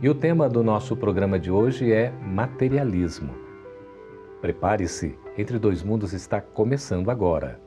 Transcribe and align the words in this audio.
e 0.00 0.08
o 0.08 0.14
tema 0.14 0.48
do 0.48 0.62
nosso 0.62 0.96
programa 0.96 1.40
de 1.40 1.50
hoje 1.50 1.92
é 1.92 2.12
materialismo. 2.22 3.34
Prepare-se, 4.40 5.18
Entre 5.36 5.58
Dois 5.58 5.82
Mundos 5.82 6.12
está 6.12 6.40
começando 6.40 7.10
agora. 7.10 7.60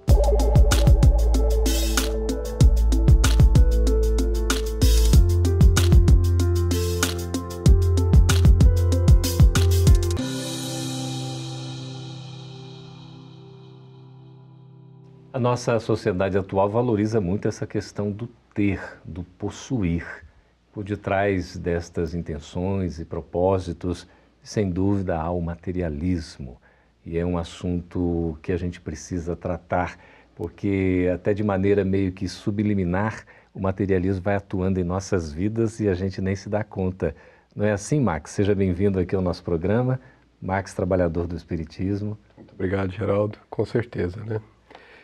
A 15.34 15.40
nossa 15.40 15.78
sociedade 15.82 16.38
atual 16.38 16.70
valoriza 16.70 17.20
muito 17.20 17.48
essa 17.48 17.68
questão 17.68 18.10
do 18.10 18.28
ter, 18.54 18.80
do 19.04 19.24
possuir. 19.24 20.31
Por 20.72 20.84
detrás 20.84 21.58
destas 21.58 22.14
intenções 22.14 23.00
e 23.00 23.06
propósitos, 23.06 24.08
sem 24.42 24.70
dúvida, 24.70 25.18
há 25.18 25.30
o 25.30 25.42
materialismo. 25.42 26.58
E 27.06 27.18
é 27.18 27.26
um 27.26 27.38
assunto 27.38 28.38
que 28.42 28.52
a 28.52 28.58
gente 28.58 28.80
precisa 28.80 29.36
tratar, 29.36 29.98
porque, 30.36 31.10
até 31.14 31.34
de 31.34 31.44
maneira 31.44 31.84
meio 31.84 32.12
que 32.12 32.28
subliminar, 32.28 33.26
o 33.54 33.60
materialismo 33.60 34.22
vai 34.22 34.36
atuando 34.36 34.80
em 34.80 34.84
nossas 34.84 35.32
vidas 35.32 35.80
e 35.80 35.90
a 35.90 35.94
gente 35.94 36.22
nem 36.22 36.36
se 36.36 36.48
dá 36.48 36.64
conta. 36.64 37.16
Não 37.56 37.66
é 37.66 37.72
assim, 37.74 38.00
Max? 38.00 38.32
Seja 38.32 38.56
bem-vindo 38.56 38.98
aqui 38.98 39.14
ao 39.14 39.22
nosso 39.22 39.44
programa. 39.44 40.00
Max, 40.42 40.74
trabalhador 40.74 41.28
do 41.28 41.36
Espiritismo. 41.36 42.18
Muito 42.38 42.54
obrigado, 42.54 42.92
Geraldo. 42.92 43.38
Com 43.50 43.66
certeza, 43.66 44.24
né? 44.24 44.40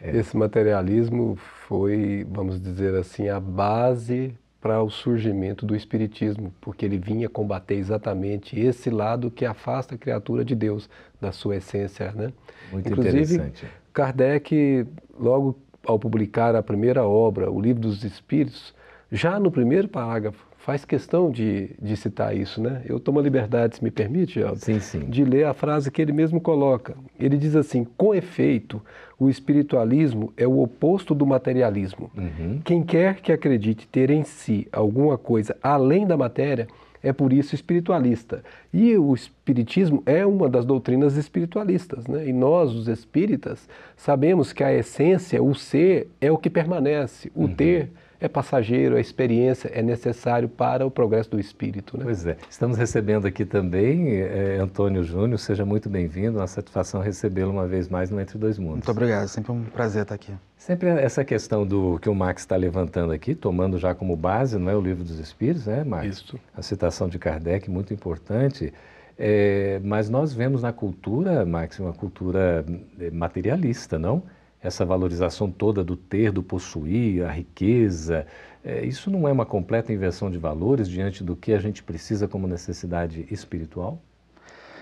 É. 0.01 0.15
Esse 0.17 0.37
materialismo 0.37 1.35
foi, 1.67 2.25
vamos 2.29 2.61
dizer 2.61 2.95
assim, 2.95 3.27
a 3.27 3.39
base 3.39 4.33
para 4.67 4.83
o 4.83 4.89
surgimento 4.89 5.65
do 5.65 5.73
Espiritismo, 5.73 6.53
porque 6.59 6.85
ele 6.85 6.97
vinha 6.97 7.29
combater 7.29 7.75
exatamente 7.75 8.59
esse 8.59 8.89
lado 8.89 9.31
que 9.31 9.45
afasta 9.45 9.95
a 9.95 9.97
criatura 9.97 10.43
de 10.43 10.53
Deus 10.55 10.89
da 11.21 11.31
sua 11.31 11.55
essência. 11.55 12.11
Né? 12.11 12.33
Muito 12.69 12.89
Inclusive, 12.89 13.35
interessante. 13.35 13.65
Kardec, 13.93 14.85
logo 15.17 15.57
ao 15.85 15.97
publicar 15.97 16.53
a 16.53 16.61
primeira 16.61 17.05
obra, 17.05 17.49
o 17.49 17.61
Livro 17.61 17.83
dos 17.83 18.03
Espíritos, 18.03 18.75
já 19.09 19.39
no 19.39 19.49
primeiro 19.49 19.87
parágrafo, 19.87 20.45
faz 20.67 20.83
questão 20.83 21.31
de, 21.31 21.69
de 21.81 21.95
citar 21.95 22.35
isso, 22.35 22.61
né? 22.61 22.81
Eu 22.85 22.99
tomo 22.99 23.21
a 23.21 23.23
liberdade, 23.23 23.77
se 23.77 23.83
me 23.83 23.89
permite, 23.89 24.33
Geraldo, 24.33 24.59
sim, 24.59 24.81
sim. 24.81 24.99
de 25.09 25.23
ler 25.23 25.45
a 25.45 25.53
frase 25.53 25.89
que 25.89 26.01
ele 26.01 26.11
mesmo 26.11 26.41
coloca. 26.41 26.97
Ele 27.17 27.37
diz 27.37 27.55
assim: 27.55 27.87
com 27.95 28.13
efeito, 28.13 28.81
o 29.17 29.29
espiritualismo 29.29 30.33
é 30.35 30.45
o 30.45 30.59
oposto 30.59 31.15
do 31.15 31.25
materialismo. 31.25 32.11
Uhum. 32.17 32.59
Quem 32.65 32.83
quer 32.83 33.21
que 33.21 33.31
acredite 33.31 33.87
ter 33.87 34.09
em 34.09 34.25
si 34.25 34.67
alguma 34.69 35.17
coisa 35.17 35.55
além 35.63 36.05
da 36.05 36.17
matéria 36.17 36.67
é 37.01 37.13
por 37.13 37.31
isso 37.31 37.55
espiritualista. 37.55 38.43
E 38.73 38.97
o 38.97 39.13
espiritismo 39.13 40.03
é 40.05 40.25
uma 40.25 40.49
das 40.49 40.65
doutrinas 40.65 41.15
espiritualistas, 41.15 42.07
né? 42.07 42.27
E 42.27 42.33
nós, 42.33 42.73
os 42.73 42.89
espíritas, 42.89 43.69
sabemos 43.95 44.51
que 44.51 44.65
a 44.65 44.73
essência, 44.73 45.41
o 45.41 45.55
ser, 45.55 46.09
é 46.19 46.29
o 46.29 46.37
que 46.37 46.49
permanece, 46.49 47.31
o 47.33 47.43
uhum. 47.43 47.55
ter 47.55 47.89
é 48.19 48.27
passageiro, 48.27 48.95
a 48.95 48.99
experiência 48.99 49.69
é 49.73 49.81
necessário 49.81 50.49
para 50.49 50.85
o 50.85 50.91
progresso 50.91 51.31
do 51.31 51.39
espírito. 51.39 51.97
Né? 51.97 52.03
Pois 52.03 52.25
é. 52.25 52.37
Estamos 52.49 52.77
recebendo 52.77 53.27
aqui 53.27 53.45
também 53.45 54.17
é, 54.17 54.57
Antônio 54.59 55.03
Júnior, 55.03 55.37
seja 55.39 55.65
muito 55.65 55.89
bem-vindo, 55.89 56.39
uma 56.39 56.47
satisfação 56.47 57.01
recebê-lo 57.01 57.51
uma 57.51 57.67
vez 57.67 57.87
mais 57.87 58.09
no 58.09 58.19
Entre 58.19 58.37
Dois 58.37 58.57
Mundos. 58.57 58.77
Muito 58.77 58.91
obrigado, 58.91 59.27
sempre 59.27 59.51
um 59.51 59.63
prazer 59.63 60.03
estar 60.03 60.15
aqui. 60.15 60.33
Sempre 60.57 60.89
essa 60.89 61.23
questão 61.23 61.65
do 61.65 61.99
que 61.99 62.09
o 62.09 62.15
Max 62.15 62.41
está 62.41 62.55
levantando 62.55 63.13
aqui, 63.13 63.35
tomando 63.35 63.77
já 63.77 63.93
como 63.93 64.15
base, 64.15 64.57
não 64.57 64.71
é 64.71 64.75
o 64.75 64.81
Livro 64.81 65.03
dos 65.03 65.19
Espíritos, 65.19 65.67
né, 65.67 65.83
Max? 65.83 66.07
Isso. 66.07 66.39
A 66.55 66.61
citação 66.61 67.07
de 67.07 67.19
Kardec, 67.19 67.69
muito 67.69 67.93
importante. 67.93 68.73
É, 69.19 69.79
mas 69.83 70.09
nós 70.09 70.33
vemos 70.33 70.61
na 70.61 70.71
cultura, 70.71 71.45
Max, 71.45 71.79
uma 71.79 71.93
cultura 71.93 72.65
é, 72.99 73.09
materialista, 73.09 73.97
não? 73.97 74.21
Essa 74.61 74.85
valorização 74.85 75.51
toda 75.51 75.83
do 75.83 75.95
ter, 75.95 76.31
do 76.31 76.41
possuir, 76.41 77.23
a 77.23 77.31
riqueza, 77.31 78.25
é, 78.63 78.85
isso 78.85 79.09
não 79.09 79.27
é 79.27 79.31
uma 79.31 79.45
completa 79.45 79.93
inversão 79.93 80.29
de 80.29 80.37
valores 80.37 80.89
diante 80.89 81.23
do 81.23 81.35
que 81.35 81.53
a 81.53 81.59
gente 81.59 81.81
precisa 81.81 82.27
como 82.27 82.47
necessidade 82.47 83.25
espiritual? 83.31 84.01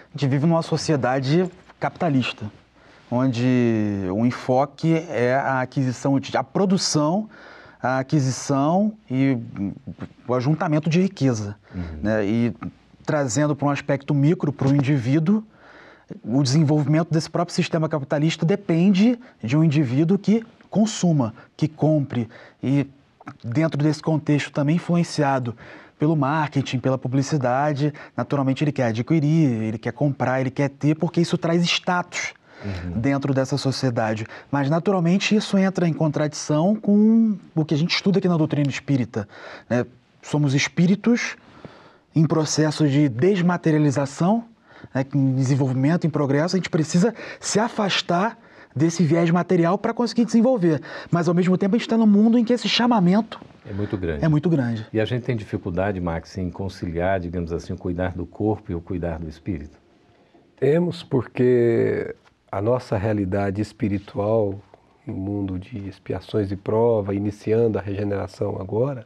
A 0.10 0.18
gente 0.18 0.28
vive 0.28 0.46
numa 0.46 0.62
sociedade 0.62 1.50
capitalista, 1.80 2.50
onde 3.12 3.46
o 4.12 4.26
enfoque 4.26 4.94
é 5.10 5.36
a 5.36 5.62
aquisição, 5.62 6.20
a 6.34 6.44
produção, 6.44 7.30
a 7.82 8.00
aquisição 8.00 8.94
e 9.12 9.38
o 10.28 10.34
ajuntamento 10.34 10.90
de 10.90 11.02
riqueza. 11.02 11.56
Uhum. 11.76 12.00
Né? 12.02 12.26
E 12.26 12.54
trazendo 13.06 13.56
para 13.56 13.68
um 13.68 13.70
aspecto 13.70 14.16
micro, 14.16 14.52
para 14.52 14.68
o 14.68 14.76
indivíduo, 14.76 15.44
o 16.24 16.44
desenvolvimento 16.44 17.12
desse 17.12 17.30
próprio 17.30 17.56
sistema 17.56 17.90
capitalista 17.90 18.46
depende 18.46 19.20
de 19.44 19.58
um 19.58 19.64
indivíduo 19.64 20.18
que 20.18 20.46
consuma, 20.70 21.34
que 21.56 21.68
compre 21.68 22.30
e 22.62 22.88
dentro 23.44 23.82
desse 23.82 24.02
contexto 24.02 24.52
também 24.52 24.76
influenciado 24.76 25.56
pelo 25.98 26.16
marketing, 26.16 26.80
pela 26.80 26.98
publicidade, 26.98 27.94
naturalmente 28.16 28.64
ele 28.64 28.72
quer 28.72 28.88
adquirir, 28.88 29.64
ele 29.64 29.78
quer 29.78 29.94
comprar, 29.94 30.42
ele 30.42 30.52
quer 30.52 30.70
ter, 30.70 30.96
porque 30.96 31.22
isso 31.22 31.38
traz 31.38 31.64
status 31.64 32.34
uhum. 32.64 33.00
dentro 33.00 33.34
dessa 33.34 33.58
sociedade. 33.58 34.28
Mas 34.52 34.70
naturalmente 34.70 35.36
isso 35.36 35.58
entra 35.58 35.88
em 35.88 35.94
contradição 35.94 36.76
com 36.76 37.38
o 37.56 37.64
que 37.64 37.74
a 37.74 37.78
gente 37.78 37.96
estuda 37.96 38.20
aqui 38.20 38.28
na 38.28 38.38
doutrina 38.38 38.70
espírita. 38.70 39.28
Né? 39.70 39.86
Somos 40.22 40.54
espíritos 40.54 41.38
em 42.14 42.26
processo 42.26 42.88
de 42.88 43.08
desmaterialização 43.08 44.44
né, 44.94 45.06
em 45.14 45.36
desenvolvimento, 45.36 46.06
em 46.06 46.10
progresso, 46.10 46.56
a 46.56 46.60
gente 46.60 46.70
precisa 46.70 47.14
se 47.40 47.60
afastar 47.60 48.38
desse 48.76 49.04
viés 49.04 49.30
material 49.32 49.78
para 49.78 49.94
conseguir 49.94 50.26
desenvolver. 50.26 50.82
Mas, 51.10 51.28
ao 51.28 51.34
mesmo 51.34 51.58
tempo, 51.58 51.76
a 51.76 51.78
gente 51.78 51.88
está 51.88 51.98
num 51.98 52.08
mundo 52.08 52.38
em 52.38 52.44
que 52.44 52.54
esse 52.54 52.68
chamamento 52.68 53.40
é 53.68 53.74
muito 53.74 53.98
grande. 53.98 54.24
É 54.24 54.28
muito 54.28 54.50
grande. 54.50 54.86
E 54.94 55.00
a 55.00 55.06
gente 55.06 55.24
tem 55.24 55.36
dificuldade, 55.36 56.00
Max, 56.00 56.38
em 56.38 56.52
conciliar, 56.52 57.20
digamos 57.20 57.52
assim, 57.52 57.74
o 57.74 57.78
cuidar 57.78 58.16
do 58.16 58.26
corpo 58.26 58.72
e 58.72 58.76
o 58.76 58.82
cuidar 58.82 59.18
do 59.18 59.28
espírito? 59.28 59.78
Temos, 60.58 61.02
porque 61.02 62.16
a 62.52 62.62
nossa 62.62 62.96
realidade 62.96 63.62
espiritual, 63.62 64.62
no 65.06 65.16
mundo 65.16 65.58
de 65.58 65.88
expiações 65.88 66.52
e 66.52 66.56
prova, 66.56 67.16
iniciando 67.16 67.80
a 67.80 67.82
regeneração 67.82 68.58
agora, 68.60 69.06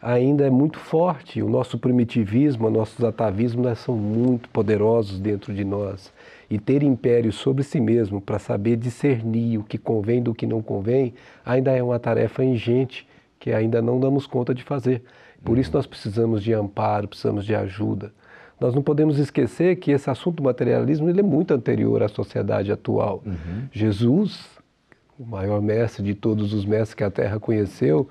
ainda 0.00 0.46
é 0.46 0.50
muito 0.50 0.78
forte. 0.78 1.42
O 1.42 1.48
nosso 1.48 1.78
primitivismo, 1.78 2.70
nossos 2.70 3.04
atavismos 3.04 3.78
são 3.78 3.96
muito 3.96 4.48
poderosos 4.48 5.18
dentro 5.18 5.52
de 5.52 5.64
nós. 5.64 6.12
E 6.50 6.58
ter 6.58 6.82
império 6.82 7.32
sobre 7.32 7.62
si 7.62 7.80
mesmo 7.80 8.20
para 8.20 8.38
saber 8.38 8.76
discernir 8.76 9.58
o 9.58 9.64
que 9.64 9.76
convém 9.76 10.22
do 10.22 10.34
que 10.34 10.46
não 10.46 10.62
convém 10.62 11.14
ainda 11.44 11.72
é 11.72 11.82
uma 11.82 11.98
tarefa 11.98 12.44
ingente 12.44 13.06
que 13.38 13.52
ainda 13.52 13.80
não 13.82 14.00
damos 14.00 14.26
conta 14.26 14.54
de 14.54 14.62
fazer. 14.62 15.02
Por 15.44 15.58
isso 15.58 15.70
nós 15.72 15.86
precisamos 15.86 16.42
de 16.42 16.52
amparo, 16.52 17.08
precisamos 17.08 17.44
de 17.44 17.54
ajuda. 17.54 18.12
Nós 18.60 18.74
não 18.74 18.82
podemos 18.82 19.18
esquecer 19.18 19.76
que 19.76 19.92
esse 19.92 20.10
assunto 20.10 20.38
do 20.38 20.42
materialismo 20.42 21.08
ele 21.08 21.20
é 21.20 21.22
muito 21.22 21.54
anterior 21.54 22.02
à 22.02 22.08
sociedade 22.08 22.72
atual. 22.72 23.22
Uhum. 23.24 23.68
Jesus, 23.70 24.48
o 25.18 25.24
maior 25.24 25.62
mestre 25.62 26.02
de 26.02 26.14
todos 26.14 26.52
os 26.52 26.64
mestres 26.64 26.94
que 26.94 27.04
a 27.04 27.10
Terra 27.10 27.38
conheceu, 27.38 28.08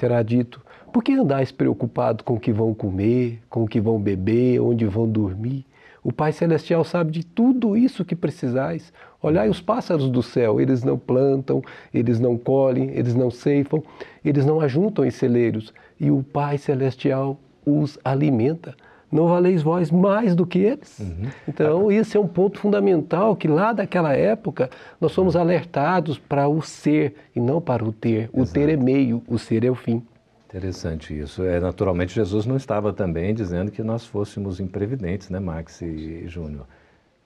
terá 0.00 0.22
dito: 0.22 0.62
por 0.90 1.04
que 1.04 1.12
andais 1.12 1.52
preocupado 1.52 2.24
com 2.24 2.34
o 2.34 2.40
que 2.40 2.50
vão 2.50 2.72
comer, 2.72 3.40
com 3.50 3.64
o 3.64 3.68
que 3.68 3.78
vão 3.78 4.00
beber, 4.00 4.58
onde 4.58 4.86
vão 4.86 5.06
dormir? 5.06 5.66
O 6.02 6.10
Pai 6.10 6.32
Celestial 6.32 6.82
sabe 6.82 7.10
de 7.12 7.22
tudo 7.22 7.76
isso 7.76 8.06
que 8.06 8.16
precisais. 8.16 8.90
Olhai 9.22 9.50
os 9.50 9.60
pássaros 9.60 10.08
do 10.08 10.22
céu, 10.22 10.58
eles 10.58 10.82
não 10.82 10.96
plantam, 10.96 11.60
eles 11.92 12.18
não 12.18 12.38
colhem, 12.38 12.88
eles 12.94 13.14
não 13.14 13.30
ceifam, 13.30 13.82
eles 14.24 14.46
não 14.46 14.62
ajuntam 14.62 15.04
em 15.04 15.10
celeiros, 15.10 15.74
e 16.00 16.10
o 16.10 16.22
Pai 16.22 16.56
Celestial 16.56 17.38
os 17.66 17.98
alimenta. 18.02 18.74
Não 19.10 19.26
valeis 19.26 19.62
vós 19.62 19.90
mais 19.90 20.34
do 20.36 20.46
que 20.46 20.58
eles? 20.60 20.98
Uhum. 21.00 21.28
Então, 21.48 21.90
esse 21.90 22.16
é 22.16 22.20
um 22.20 22.28
ponto 22.28 22.58
fundamental 22.58 23.34
que 23.34 23.48
lá 23.48 23.72
daquela 23.72 24.12
época 24.14 24.70
nós 25.00 25.12
somos 25.12 25.34
alertados 25.34 26.18
para 26.18 26.48
o 26.48 26.62
ser 26.62 27.14
e 27.34 27.40
não 27.40 27.60
para 27.60 27.84
o 27.84 27.92
ter. 27.92 28.30
O 28.32 28.42
Exato. 28.42 28.52
ter 28.52 28.68
é 28.68 28.76
meio, 28.76 29.22
o 29.26 29.38
ser 29.38 29.64
é 29.64 29.70
o 29.70 29.74
fim. 29.74 30.02
Interessante 30.48 31.16
isso. 31.16 31.44
É, 31.44 31.60
naturalmente, 31.60 32.14
Jesus 32.14 32.44
não 32.46 32.56
estava 32.56 32.92
também 32.92 33.34
dizendo 33.34 33.70
que 33.70 33.82
nós 33.82 34.04
fôssemos 34.04 34.58
imprevidentes, 34.58 35.30
né, 35.30 35.38
Max 35.38 35.80
e, 35.80 36.26
Júnior? 36.26 36.66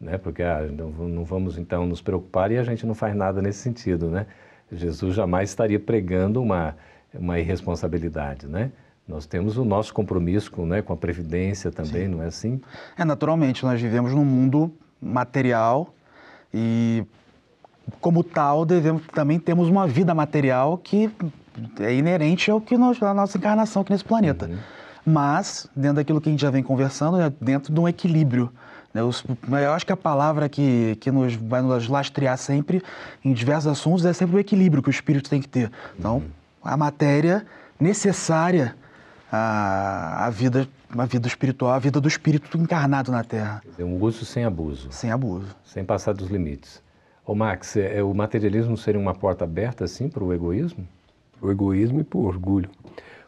Né? 0.00 0.18
Porque 0.18 0.42
ah, 0.42 0.68
não, 0.70 0.90
não, 0.90 1.24
vamos 1.24 1.56
então 1.56 1.86
nos 1.86 2.02
preocupar 2.02 2.50
e 2.50 2.58
a 2.58 2.62
gente 2.62 2.86
não 2.86 2.94
faz 2.94 3.14
nada 3.14 3.40
nesse 3.40 3.60
sentido, 3.60 4.10
né? 4.10 4.26
Jesus 4.70 5.14
jamais 5.14 5.50
estaria 5.50 5.80
pregando 5.80 6.42
uma, 6.42 6.76
uma 7.14 7.38
irresponsabilidade, 7.38 8.46
né? 8.46 8.70
Nós 9.06 9.26
temos 9.26 9.58
o 9.58 9.64
nosso 9.64 9.92
compromisso 9.92 10.50
com, 10.50 10.64
né, 10.64 10.80
com 10.80 10.92
a 10.92 10.96
Previdência 10.96 11.70
também, 11.70 12.06
Sim. 12.06 12.08
não 12.08 12.22
é 12.22 12.26
assim? 12.26 12.60
É, 12.96 13.04
naturalmente, 13.04 13.62
nós 13.64 13.80
vivemos 13.80 14.12
num 14.12 14.24
mundo 14.24 14.72
material 15.00 15.94
e, 16.52 17.04
como 18.00 18.24
tal, 18.24 18.64
devemos, 18.64 19.02
também 19.08 19.38
temos 19.38 19.68
uma 19.68 19.86
vida 19.86 20.14
material 20.14 20.78
que 20.78 21.10
é 21.80 21.94
inerente 21.94 22.50
ao 22.50 22.60
que 22.60 22.78
nós, 22.78 23.00
à 23.02 23.12
nossa 23.12 23.36
encarnação 23.36 23.82
aqui 23.82 23.92
nesse 23.92 24.04
planeta. 24.04 24.46
Uhum. 24.46 24.56
Mas, 25.04 25.68
dentro 25.76 25.96
daquilo 25.96 26.18
que 26.18 26.30
a 26.30 26.32
gente 26.32 26.40
já 26.40 26.50
vem 26.50 26.62
conversando, 26.62 27.20
é 27.20 27.30
dentro 27.38 27.74
de 27.74 27.78
um 27.78 27.86
equilíbrio. 27.86 28.50
Né? 28.94 29.02
Eu 29.02 29.72
acho 29.72 29.84
que 29.84 29.92
a 29.92 29.96
palavra 29.96 30.48
que, 30.48 30.96
que 30.98 31.10
nos 31.10 31.34
vai 31.34 31.60
nos 31.60 31.88
lastrear 31.88 32.38
sempre 32.38 32.82
em 33.22 33.34
diversos 33.34 33.70
assuntos 33.70 34.06
é 34.06 34.14
sempre 34.14 34.36
o 34.36 34.38
equilíbrio 34.38 34.82
que 34.82 34.88
o 34.88 34.90
espírito 34.90 35.28
tem 35.28 35.42
que 35.42 35.48
ter. 35.48 35.70
Então, 35.98 36.16
uhum. 36.16 36.24
a 36.64 36.74
matéria 36.74 37.44
necessária 37.78 38.74
à, 39.34 40.26
à 40.26 40.30
vida 40.30 40.68
a 40.96 41.06
vida 41.06 41.26
espiritual, 41.26 41.72
a 41.72 41.78
vida 41.80 42.00
do 42.00 42.06
espírito 42.06 42.56
encarnado 42.56 43.10
na 43.10 43.24
Terra. 43.24 43.60
Um 43.80 44.00
uso 44.00 44.24
sem 44.24 44.44
abuso. 44.44 44.92
Sem 44.92 45.10
abuso. 45.10 45.56
Sem 45.64 45.84
passar 45.84 46.14
dos 46.14 46.28
limites. 46.28 46.80
Ô 47.26 47.34
Max, 47.34 47.76
é, 47.76 47.98
é 47.98 48.02
o 48.02 48.14
materialismo 48.14 48.76
seria 48.76 49.00
uma 49.00 49.14
porta 49.14 49.42
aberta 49.42 49.84
assim 49.84 50.08
para 50.08 50.22
o 50.22 50.32
egoísmo? 50.32 50.86
o 51.44 51.50
egoísmo 51.50 52.00
e 52.00 52.04
para 52.04 52.18
o 52.18 52.24
orgulho. 52.24 52.70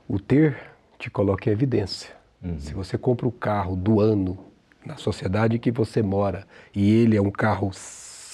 O 0.08 0.18
ter 0.18 0.56
te 0.98 1.10
coloca 1.10 1.50
em 1.50 1.52
evidência. 1.52 2.14
Uhum. 2.42 2.58
Se 2.58 2.72
você 2.72 2.96
compra 2.96 3.26
o 3.26 3.32
carro 3.32 3.76
do 3.76 4.00
ano 4.00 4.38
na 4.84 4.96
sociedade 4.96 5.58
que 5.58 5.70
você 5.70 6.02
mora 6.02 6.46
e 6.74 6.90
ele 6.90 7.16
é 7.16 7.20
um 7.20 7.30
carro 7.30 7.70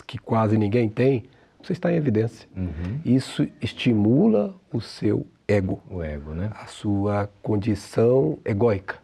que 0.07 0.19
quase 0.19 0.57
ninguém 0.57 0.89
tem, 0.89 1.25
você 1.63 1.73
está 1.73 1.93
em 1.93 1.97
evidência. 1.97 2.49
Uhum. 2.57 3.01
Isso 3.05 3.49
estimula 3.61 4.55
o 4.73 4.81
seu 4.81 5.27
ego. 5.53 5.81
O 5.91 6.03
ego, 6.03 6.33
né? 6.33 6.51
A 6.55 6.67
sua 6.67 7.29
condição 7.43 8.39
egóica. 8.45 8.97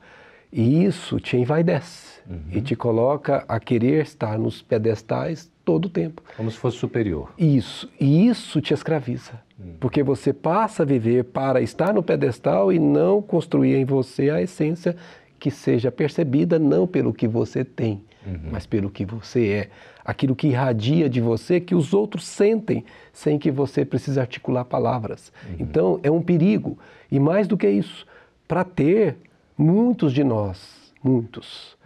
E 0.52 0.84
isso 0.84 1.20
te 1.20 1.36
envaidece 1.36 2.20
uhum. 2.28 2.40
e 2.50 2.62
te 2.62 2.74
coloca 2.74 3.44
a 3.46 3.60
querer 3.60 4.02
estar 4.02 4.38
nos 4.38 4.62
pedestais 4.62 5.50
todo 5.64 5.86
o 5.86 5.88
tempo. 5.90 6.22
Como 6.36 6.50
se 6.50 6.56
fosse 6.56 6.78
superior. 6.78 7.32
Isso. 7.36 7.90
E 8.00 8.26
isso 8.26 8.60
te 8.60 8.72
escraviza. 8.72 9.32
Hum. 9.60 9.74
Porque 9.78 10.02
você 10.02 10.32
passa 10.32 10.84
a 10.84 10.86
viver 10.86 11.24
para 11.24 11.60
estar 11.60 11.92
no 11.92 12.02
pedestal 12.02 12.72
e 12.72 12.78
não 12.78 13.20
construir 13.20 13.76
em 13.76 13.84
você 13.84 14.30
a 14.30 14.40
essência 14.40 14.96
que 15.38 15.50
seja 15.50 15.92
percebida 15.92 16.58
não 16.58 16.86
pelo 16.86 17.12
que 17.12 17.28
você 17.28 17.64
tem, 17.64 18.02
uhum. 18.26 18.50
mas 18.50 18.66
pelo 18.66 18.90
que 18.90 19.04
você 19.04 19.48
é. 19.48 19.70
Aquilo 20.08 20.34
que 20.34 20.48
irradia 20.48 21.08
de 21.08 21.20
você, 21.20 21.60
que 21.60 21.74
os 21.74 21.92
outros 21.92 22.24
sentem, 22.26 22.82
sem 23.12 23.38
que 23.38 23.50
você 23.50 23.84
precise 23.84 24.18
articular 24.18 24.64
palavras. 24.64 25.30
Uhum. 25.46 25.56
Então, 25.60 26.00
é 26.02 26.10
um 26.10 26.22
perigo. 26.22 26.78
E 27.10 27.20
mais 27.20 27.46
do 27.46 27.58
que 27.58 27.68
isso, 27.68 28.06
para 28.46 28.64
ter, 28.64 29.18
muitos 29.56 30.14
de 30.14 30.24
nós, 30.24 30.94
muitos, 31.04 31.76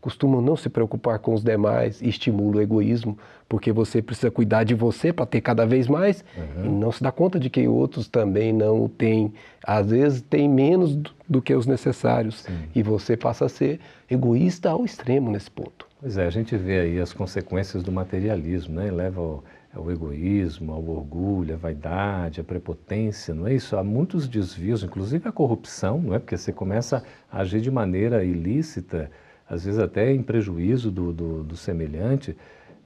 costumam 0.00 0.40
não 0.40 0.56
se 0.56 0.68
preocupar 0.68 1.18
com 1.18 1.34
os 1.34 1.44
demais 1.44 2.00
e 2.00 2.08
estimulam 2.08 2.58
o 2.58 2.60
egoísmo, 2.62 3.18
porque 3.48 3.70
você 3.70 4.00
precisa 4.00 4.30
cuidar 4.30 4.64
de 4.64 4.74
você 4.74 5.12
para 5.12 5.26
ter 5.26 5.40
cada 5.40 5.66
vez 5.66 5.86
mais 5.86 6.24
uhum. 6.36 6.64
e 6.64 6.68
não 6.68 6.90
se 6.90 7.02
dá 7.02 7.12
conta 7.12 7.38
de 7.38 7.50
que 7.50 7.68
outros 7.68 8.08
também 8.08 8.52
não 8.52 8.88
têm, 8.88 9.32
às 9.62 9.90
vezes 9.90 10.22
tem 10.22 10.48
menos 10.48 10.96
do 11.28 11.42
que 11.42 11.54
os 11.54 11.66
necessários 11.66 12.42
Sim. 12.42 12.58
e 12.74 12.82
você 12.82 13.16
passa 13.16 13.44
a 13.44 13.48
ser 13.48 13.78
egoísta 14.10 14.70
ao 14.70 14.84
extremo 14.84 15.30
nesse 15.30 15.50
ponto. 15.50 15.89
Pois 16.00 16.16
é, 16.16 16.24
a 16.24 16.30
gente 16.30 16.56
vê 16.56 16.80
aí 16.80 16.98
as 16.98 17.12
consequências 17.12 17.82
do 17.82 17.92
materialismo, 17.92 18.74
né? 18.76 18.90
Leva 18.90 19.20
ao, 19.20 19.44
ao 19.74 19.92
egoísmo, 19.92 20.72
ao 20.72 20.82
orgulho, 20.88 21.52
à 21.52 21.58
vaidade, 21.58 22.40
à 22.40 22.44
prepotência, 22.44 23.34
não 23.34 23.46
é 23.46 23.52
isso? 23.52 23.76
Há 23.76 23.84
muitos 23.84 24.26
desvios, 24.26 24.82
inclusive 24.82 25.28
a 25.28 25.32
corrupção, 25.32 26.00
não 26.00 26.14
é? 26.14 26.18
Porque 26.18 26.38
você 26.38 26.54
começa 26.54 27.04
a 27.30 27.40
agir 27.40 27.60
de 27.60 27.70
maneira 27.70 28.24
ilícita, 28.24 29.10
às 29.46 29.66
vezes 29.66 29.78
até 29.78 30.10
em 30.10 30.22
prejuízo 30.22 30.90
do, 30.90 31.12
do, 31.12 31.44
do 31.44 31.56
semelhante, 31.56 32.34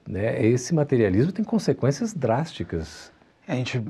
né? 0.05 0.45
esse 0.45 0.75
materialismo 0.75 1.31
tem 1.31 1.45
consequências 1.45 2.13
drásticas. 2.13 3.13
A 3.47 3.55
gente 3.55 3.81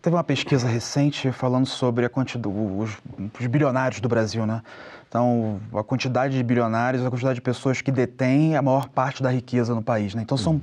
teve 0.00 0.16
uma 0.16 0.24
pesquisa 0.24 0.66
recente 0.66 1.30
falando 1.32 1.66
sobre 1.66 2.04
a 2.06 2.08
quantidade, 2.08 2.48
os, 2.48 2.96
os 3.38 3.46
bilionários 3.46 4.00
do 4.00 4.08
Brasil, 4.08 4.46
né? 4.46 4.62
Então, 5.08 5.60
a 5.72 5.82
quantidade 5.82 6.36
de 6.36 6.42
bilionários, 6.42 7.04
a 7.04 7.10
quantidade 7.10 7.36
de 7.36 7.40
pessoas 7.40 7.80
que 7.80 7.92
detêm 7.92 8.56
a 8.56 8.62
maior 8.62 8.88
parte 8.88 9.22
da 9.22 9.30
riqueza 9.30 9.74
no 9.74 9.82
país, 9.82 10.14
né? 10.14 10.22
Então, 10.22 10.36
são 10.36 10.60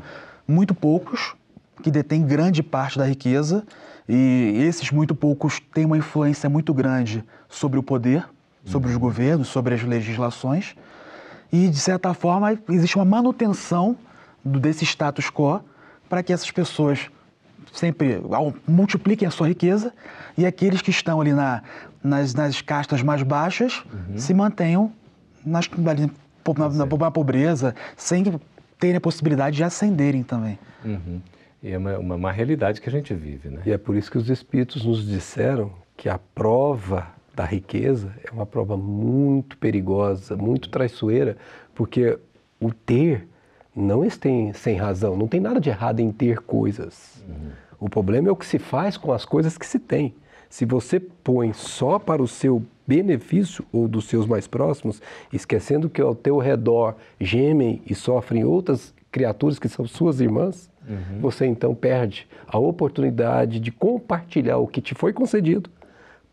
muito 0.47 0.73
poucos 0.73 1.35
que 1.81 1.89
detêm 1.89 2.25
grande 2.25 2.61
parte 2.61 2.97
da 2.97 3.05
riqueza 3.05 3.65
e 4.09 4.55
esses 4.67 4.91
muito 4.91 5.15
poucos 5.15 5.59
têm 5.73 5.85
uma 5.85 5.97
influência 5.97 6.49
muito 6.49 6.73
grande 6.73 7.23
sobre 7.47 7.79
o 7.79 7.83
poder, 7.83 8.27
sobre 8.65 8.89
os 8.89 8.95
uhum. 8.95 9.01
governos, 9.01 9.47
sobre 9.47 9.73
as 9.73 9.83
legislações 9.83 10.75
e, 11.51 11.67
de 11.67 11.79
certa 11.79 12.13
forma, 12.13 12.57
existe 12.69 12.95
uma 12.95 13.05
manutenção 13.05 13.97
desse 14.43 14.85
status 14.85 15.29
quo 15.29 15.61
para 16.09 16.23
que 16.23 16.31
essas 16.31 16.49
pessoas 16.49 17.09
sempre 17.71 18.21
multipliquem 18.67 19.27
a 19.27 19.31
sua 19.31 19.47
riqueza 19.47 19.93
e 20.37 20.45
aqueles 20.45 20.81
que 20.81 20.89
estão 20.89 21.21
ali 21.21 21.33
na, 21.33 21.61
nas, 22.03 22.33
nas 22.33 22.61
castas 22.61 23.01
mais 23.01 23.23
baixas 23.23 23.83
uhum. 23.91 24.17
se 24.17 24.33
mantenham 24.33 24.91
nas, 25.45 25.69
ali, 25.87 26.11
na, 26.57 26.69
na, 26.69 26.85
na, 26.85 27.11
pobreza, 27.11 27.75
sem 27.95 28.23
terem 28.79 28.97
a 28.97 29.01
possibilidade 29.01 29.55
de 29.55 29.63
ascenderem 29.63 30.23
também. 30.23 30.57
Uhum. 30.83 31.21
E 31.61 31.71
é 31.71 31.77
uma, 31.77 31.97
uma, 31.97 32.15
uma, 32.15 32.31
realidade 32.31 32.81
que 32.81 32.89
a 32.89 32.91
gente 32.91 33.13
vive, 33.13 33.49
né? 33.49 33.61
E 33.65 33.71
é 33.71 33.77
por 33.77 33.95
isso 33.95 34.09
que 34.09 34.17
os 34.17 34.29
Espíritos 34.29 34.83
nos 34.83 35.05
disseram 35.05 35.71
que 35.95 36.09
a 36.09 36.17
prova 36.17 37.07
da 37.35 37.45
riqueza 37.45 38.11
é 38.23 38.31
uma 38.31 38.45
prova 38.45 38.75
muito 38.75 39.57
perigosa, 39.57 40.35
muito 40.35 40.69
traiçoeira, 40.69 41.37
porque 41.75 42.17
o 42.59 42.73
ter 42.73 43.27
não 43.75 44.03
está 44.03 44.29
sem 44.53 44.75
razão, 44.75 45.15
não 45.15 45.27
tem 45.27 45.39
nada 45.39 45.59
de 45.59 45.69
errado 45.69 45.99
em 45.99 46.11
ter 46.11 46.39
coisas. 46.39 47.23
Uhum. 47.27 47.51
O 47.79 47.89
problema 47.89 48.29
é 48.29 48.31
o 48.31 48.35
que 48.35 48.45
se 48.45 48.59
faz 48.59 48.97
com 48.97 49.11
as 49.11 49.25
coisas 49.25 49.57
que 49.57 49.65
se 49.65 49.79
tem. 49.79 50.13
Se 50.49 50.65
você 50.65 50.99
põe 50.99 51.53
só 51.53 51.97
para 51.97 52.21
o 52.21 52.27
seu 52.27 52.61
benefício 52.85 53.65
ou 53.71 53.87
dos 53.87 54.05
seus 54.05 54.27
mais 54.27 54.47
próximos, 54.47 55.01
esquecendo 55.31 55.89
que 55.89 56.01
ao 56.01 56.13
teu 56.13 56.37
redor 56.37 56.95
gemem 57.19 57.81
e 57.89 57.95
sofrem 57.95 58.43
outras 58.43 58.93
criaturas 59.11 59.57
que 59.57 59.69
são 59.69 59.87
suas 59.87 60.19
irmãs, 60.19 60.69
uhum. 60.87 61.19
você 61.21 61.45
então 61.45 61.73
perde 61.73 62.27
a 62.45 62.59
oportunidade 62.59 63.59
de 63.59 63.71
compartilhar 63.71 64.57
o 64.57 64.67
que 64.67 64.81
te 64.81 64.93
foi 64.93 65.13
concedido 65.13 65.69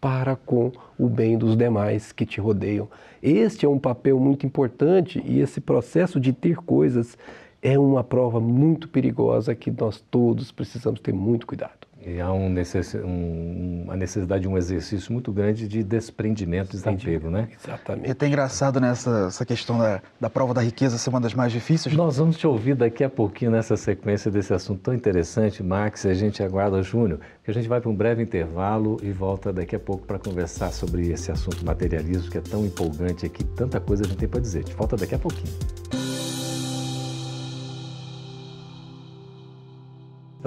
para 0.00 0.36
com 0.36 0.70
o 0.98 1.08
bem 1.08 1.36
dos 1.36 1.56
demais 1.56 2.12
que 2.12 2.24
te 2.24 2.40
rodeiam. 2.40 2.88
Este 3.22 3.66
é 3.66 3.68
um 3.68 3.78
papel 3.78 4.18
muito 4.20 4.46
importante 4.46 5.22
e 5.24 5.40
esse 5.40 5.60
processo 5.60 6.20
de 6.20 6.32
ter 6.32 6.56
coisas 6.58 7.18
é 7.60 7.78
uma 7.78 8.04
prova 8.04 8.38
muito 8.38 8.88
perigosa 8.88 9.54
que 9.54 9.70
nós 9.70 10.00
todos 10.10 10.52
precisamos 10.52 11.00
ter 11.00 11.12
muito 11.12 11.46
cuidado. 11.46 11.87
E 12.04 12.20
há 12.20 12.32
um 12.32 12.48
necess... 12.48 12.94
um, 12.94 13.82
uma 13.84 13.96
necessidade 13.96 14.42
de 14.42 14.48
um 14.48 14.56
exercício 14.56 15.12
muito 15.12 15.32
grande 15.32 15.66
de 15.66 15.82
desprendimento, 15.82 16.70
desapego, 16.72 17.30
né? 17.30 17.48
Exatamente. 17.62 18.06
E 18.06 18.08
é 18.08 18.12
até 18.12 18.26
engraçado 18.26 18.80
nessa 18.80 19.26
essa 19.28 19.44
questão 19.44 19.78
da, 19.78 20.00
da 20.20 20.30
prova 20.30 20.54
da 20.54 20.60
riqueza 20.60 20.96
ser 20.98 21.10
uma 21.10 21.20
das 21.20 21.34
mais 21.34 21.52
difíceis. 21.52 21.94
Nós 21.94 22.16
vamos 22.18 22.36
te 22.36 22.46
ouvir 22.46 22.74
daqui 22.74 23.02
a 23.02 23.10
pouquinho 23.10 23.50
nessa 23.50 23.76
sequência 23.76 24.30
desse 24.30 24.52
assunto 24.54 24.80
tão 24.80 24.94
interessante, 24.94 25.62
Max, 25.62 26.04
e 26.04 26.08
a 26.08 26.14
gente 26.14 26.42
aguarda 26.42 26.82
Júnior, 26.82 27.20
que 27.42 27.50
a 27.50 27.54
gente 27.54 27.68
vai 27.68 27.80
para 27.80 27.90
um 27.90 27.94
breve 27.94 28.22
intervalo 28.22 28.98
e 29.02 29.10
volta 29.10 29.52
daqui 29.52 29.74
a 29.74 29.80
pouco 29.80 30.06
para 30.06 30.18
conversar 30.18 30.70
sobre 30.72 31.10
esse 31.10 31.30
assunto 31.32 31.64
materialismo 31.64 32.30
que 32.30 32.38
é 32.38 32.42
tão 32.42 32.64
empolgante 32.64 33.26
aqui, 33.26 33.44
tanta 33.44 33.80
coisa 33.80 34.04
a 34.04 34.06
gente 34.06 34.18
tem 34.18 34.28
para 34.28 34.40
dizer. 34.40 34.58
Gente 34.66 34.76
volta 34.76 34.96
daqui 34.96 35.14
a 35.14 35.18
pouquinho. 35.18 35.52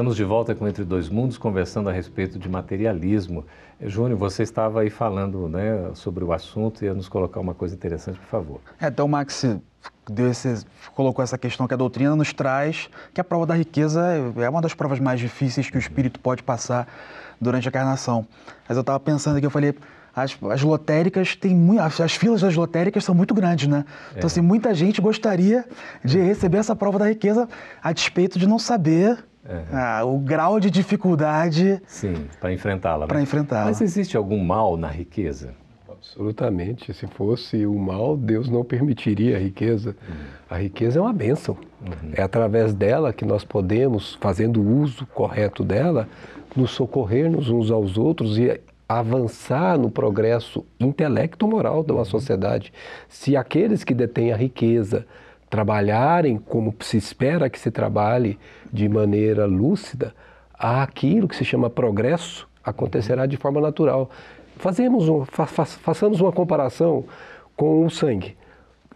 Estamos 0.02 0.16
de 0.16 0.24
volta 0.24 0.56
com 0.56 0.68
Entre 0.68 0.84
Dois 0.84 1.10
Mundos, 1.10 1.38
conversando 1.38 1.88
a 1.88 1.92
respeito 1.92 2.40
de 2.40 2.50
materialismo. 2.50 3.46
Júnior, 3.80 4.18
você 4.18 4.42
estava 4.42 4.82
aí 4.82 4.90
falando 4.90 5.48
né, 5.48 5.92
sobre 5.94 6.24
o 6.24 6.34
assunto 6.34 6.82
e 6.82 6.86
ia 6.86 6.94
nos 6.96 7.08
colocar 7.08 7.40
uma 7.40 7.54
coisa 7.54 7.76
interessante, 7.76 8.18
por 8.18 8.26
favor. 8.26 8.62
É, 8.82 8.88
então, 8.88 9.08
Max 9.08 9.46
esse, 10.28 10.66
colocou 10.96 11.24
essa 11.24 11.38
questão 11.38 11.68
que 11.68 11.76
a 11.76 11.78
doutrina 11.78 12.16
nos 12.16 12.34
traz, 12.34 12.90
que 13.14 13.22
a 13.22 13.24
prova 13.24 13.46
da 13.46 13.54
riqueza 13.54 14.02
é 14.38 14.50
uma 14.50 14.60
das 14.60 14.74
provas 14.74 15.00
mais 15.00 15.20
difíceis 15.20 15.70
que 15.70 15.78
o 15.78 15.80
espírito 15.80 16.20
pode 16.20 16.42
passar 16.42 16.88
durante 17.40 17.68
a 17.68 17.70
encarnação. 17.70 18.26
Mas 18.68 18.76
eu 18.76 18.82
estava 18.82 19.00
pensando 19.00 19.38
aqui, 19.38 19.46
eu 19.46 19.52
falei, 19.52 19.76
as, 20.16 20.36
as 20.50 20.64
lotéricas 20.64 21.36
têm 21.36 21.56
muito, 21.56 21.80
as, 21.80 22.02
as, 22.02 22.16
filas 22.16 22.42
das 22.42 22.56
lotéricas 22.56 23.04
são 23.04 23.14
muito 23.14 23.36
grandes, 23.36 23.68
né? 23.68 23.86
É. 24.16 24.18
Então, 24.18 24.26
assim, 24.26 24.42
muita 24.42 24.74
gente 24.74 25.00
gostaria 25.00 25.64
de 26.04 26.20
receber 26.20 26.58
essa 26.58 26.76
prova 26.76 26.98
da 26.98 27.08
riqueza 27.08 27.48
a 27.84 27.94
despeito 27.94 28.40
de 28.40 28.48
não 28.48 28.58
saber 28.58 29.30
Uhum. 29.44 30.16
o 30.16 30.20
grau 30.20 30.60
de 30.60 30.70
dificuldade. 30.70 31.82
Sim, 31.88 32.28
para 32.40 32.54
enfrentá-la. 32.54 33.08
Para 33.08 33.18
né? 33.18 33.24
enfrentá-la. 33.24 33.66
Mas 33.66 33.82
existe 33.82 34.16
algum 34.16 34.44
mal 34.44 34.78
na 34.78 34.88
riqueza? 34.88 35.54
Absolutamente. 35.90 36.94
Se 36.94 37.06
fosse 37.06 37.66
o 37.66 37.78
mal, 37.78 38.18
Deus 38.18 38.50
não 38.50 38.64
permitiria 38.64 39.38
a 39.38 39.40
riqueza. 39.40 39.96
Uhum. 40.08 40.16
A 40.50 40.58
riqueza 40.58 40.98
é 40.98 41.02
uma 41.02 41.14
bênção. 41.14 41.56
Uhum. 41.80 42.12
É 42.14 42.24
através 42.24 42.74
dela 42.74 43.14
que 43.14 43.24
nós 43.24 43.44
podemos, 43.44 44.18
fazendo 44.20 44.62
uso 44.62 45.06
correto 45.08 45.64
dela, 45.64 46.08
nos 46.56 46.72
socorrer-nos 46.72 47.50
uns 47.50 47.70
aos 47.70 47.98
outros 47.98 48.38
e 48.38 48.60
avançar 48.90 49.78
no 49.78 49.90
progresso 49.90 50.66
intelecto-moral 50.80 51.84
de 51.84 51.92
uma 51.92 52.00
uhum. 52.00 52.06
sociedade. 52.06 52.74
Se 53.08 53.38
aqueles 53.38 53.84
que 53.84 53.94
detêm 53.94 54.34
a 54.34 54.36
riqueza 54.36 55.06
trabalharem 55.52 56.38
como 56.38 56.74
se 56.80 56.96
espera 56.96 57.50
que 57.50 57.60
se 57.60 57.70
trabalhe 57.70 58.40
de 58.72 58.88
maneira 58.88 59.46
lúcida, 59.46 60.16
aquilo 60.58 61.28
que 61.28 61.36
se 61.36 61.44
chama 61.44 61.70
progresso 61.70 62.48
acontecerá 62.64 63.26
de 63.26 63.36
forma 63.36 63.60
natural. 63.60 64.10
Fazemos 64.56 65.10
um, 65.10 65.26
fa, 65.26 65.46
fa, 65.46 65.66
façamos 65.66 66.22
uma 66.22 66.32
comparação 66.32 67.04
com 67.58 67.86
o 67.86 67.90
sangue. 67.90 68.38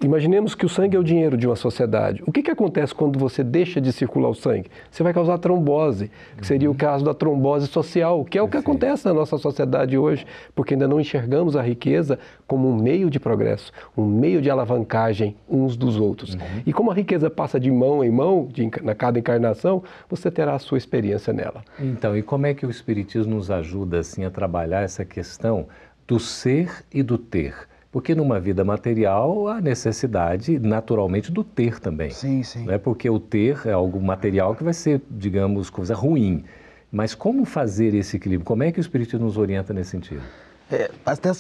Imaginemos 0.04 0.54
que 0.54 0.66
o 0.66 0.70
sangue 0.70 0.98
é 0.98 1.00
o 1.00 1.04
dinheiro 1.04 1.38
de 1.38 1.48
uma 1.48 1.56
sociedade. 1.56 2.22
O 2.28 2.32
que, 2.32 2.44
que 2.44 2.52
acontece 2.52 2.94
quando 2.94 3.18
você 3.18 3.44
deixa 3.44 3.80
de 3.80 3.94
circular 3.94 4.30
o 4.30 4.36
sangue? 4.36 4.70
Você 4.92 5.02
vai 5.02 5.14
causar 5.14 5.38
trombose, 5.38 6.12
que 6.38 6.46
seria 6.46 6.68
o 6.68 6.74
uhum. 6.74 6.78
caso 6.78 7.06
da 7.06 7.14
trombose 7.14 7.68
social, 7.68 8.26
que 8.26 8.38
é 8.38 8.42
o 8.42 8.48
que 8.48 8.58
acontece 8.58 9.06
na 9.06 9.14
nossa 9.14 9.38
sociedade 9.38 9.98
hoje, 9.98 10.26
porque 10.54 10.74
ainda 10.74 10.88
não 10.88 11.00
enxergamos 11.00 11.56
a 11.56 11.62
riqueza 11.62 12.20
como 12.46 12.68
um 12.68 12.76
meio 12.76 13.10
de 13.10 13.22
progresso, 13.22 13.72
um 13.96 14.06
meio 14.06 14.42
de 14.42 14.50
alavancagem 14.50 15.36
uns 15.50 15.78
dos 15.78 15.98
outros. 15.98 16.34
Uhum. 16.34 16.42
E 16.66 16.74
como 16.74 16.92
a 16.92 16.94
riqueza 16.94 17.30
passa 17.30 17.58
de 17.58 17.72
mão 17.72 18.04
em 18.04 18.12
mão, 18.12 18.50
de, 18.52 18.70
na 18.84 18.94
cada 18.94 19.18
encarnação, 19.18 19.82
você 20.10 20.30
terá 20.30 20.56
a 20.56 20.60
sua 20.60 20.78
experiência 20.78 21.32
nela. 21.32 21.64
Então, 21.80 22.18
e 22.18 22.22
como 22.22 22.46
é 22.46 22.54
que 22.54 22.66
o 22.66 22.70
Espiritismo 22.70 23.36
nos 23.36 23.50
ajuda 23.50 24.00
assim 24.00 24.26
a 24.26 24.30
trabalhar 24.30 24.82
essa 24.82 25.06
questão 25.06 25.68
do 26.06 26.20
ser 26.20 26.84
e 26.94 27.02
do 27.02 27.18
ter? 27.18 27.56
Porque 27.96 28.14
numa 28.14 28.42
vida 28.42 28.66
material 28.66 29.48
há 29.48 29.62
necessidade, 29.62 30.60
naturalmente, 30.60 31.32
do 31.32 31.46
ter 31.46 31.80
também. 31.80 32.10
Sim, 32.10 32.44
sim. 32.44 32.66
Não 32.66 32.74
é 32.74 32.78
porque 32.78 33.10
o 33.10 33.22
ter 33.22 33.62
é 33.64 33.72
algo 33.72 34.02
material 34.02 34.54
que 34.54 34.66
vai 34.66 34.74
ser, 34.74 35.02
digamos, 35.10 35.70
coisa 35.70 35.96
ruim. 35.96 36.44
Mas 36.92 37.16
como 37.16 37.46
fazer 37.46 37.94
esse 37.94 38.18
equilíbrio? 38.18 38.46
Como 38.46 38.64
é 38.64 38.72
que 38.74 38.80
o 38.80 38.82
Espírito 38.82 39.18
nos 39.18 39.38
orienta 39.38 39.74
nesse 39.74 39.92
sentido? 39.92 40.22
É, 40.70 40.92
até 41.06 41.32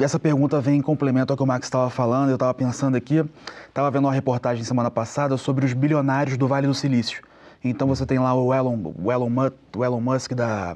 essa 0.00 0.18
pergunta 0.18 0.58
vem 0.62 0.78
em 0.78 0.80
complemento 0.80 1.30
ao 1.30 1.36
que 1.36 1.42
o 1.42 1.46
Max 1.46 1.66
estava 1.66 1.90
falando. 1.90 2.30
Eu 2.30 2.36
estava 2.36 2.54
pensando 2.54 2.96
aqui, 2.96 3.22
estava 3.68 3.90
vendo 3.90 4.06
uma 4.06 4.14
reportagem 4.14 4.64
semana 4.64 4.90
passada 4.90 5.36
sobre 5.36 5.66
os 5.66 5.74
bilionários 5.74 6.38
do 6.38 6.48
Vale 6.48 6.66
do 6.66 6.72
Silício. 6.72 7.22
Então 7.62 7.86
você 7.86 8.06
tem 8.06 8.18
lá 8.18 8.32
o 8.32 8.54
Elon, 8.54 8.78
o 8.98 9.12
Elon, 9.12 9.30
o 9.76 9.84
Elon 9.84 10.00
Musk 10.00 10.32
da, 10.32 10.74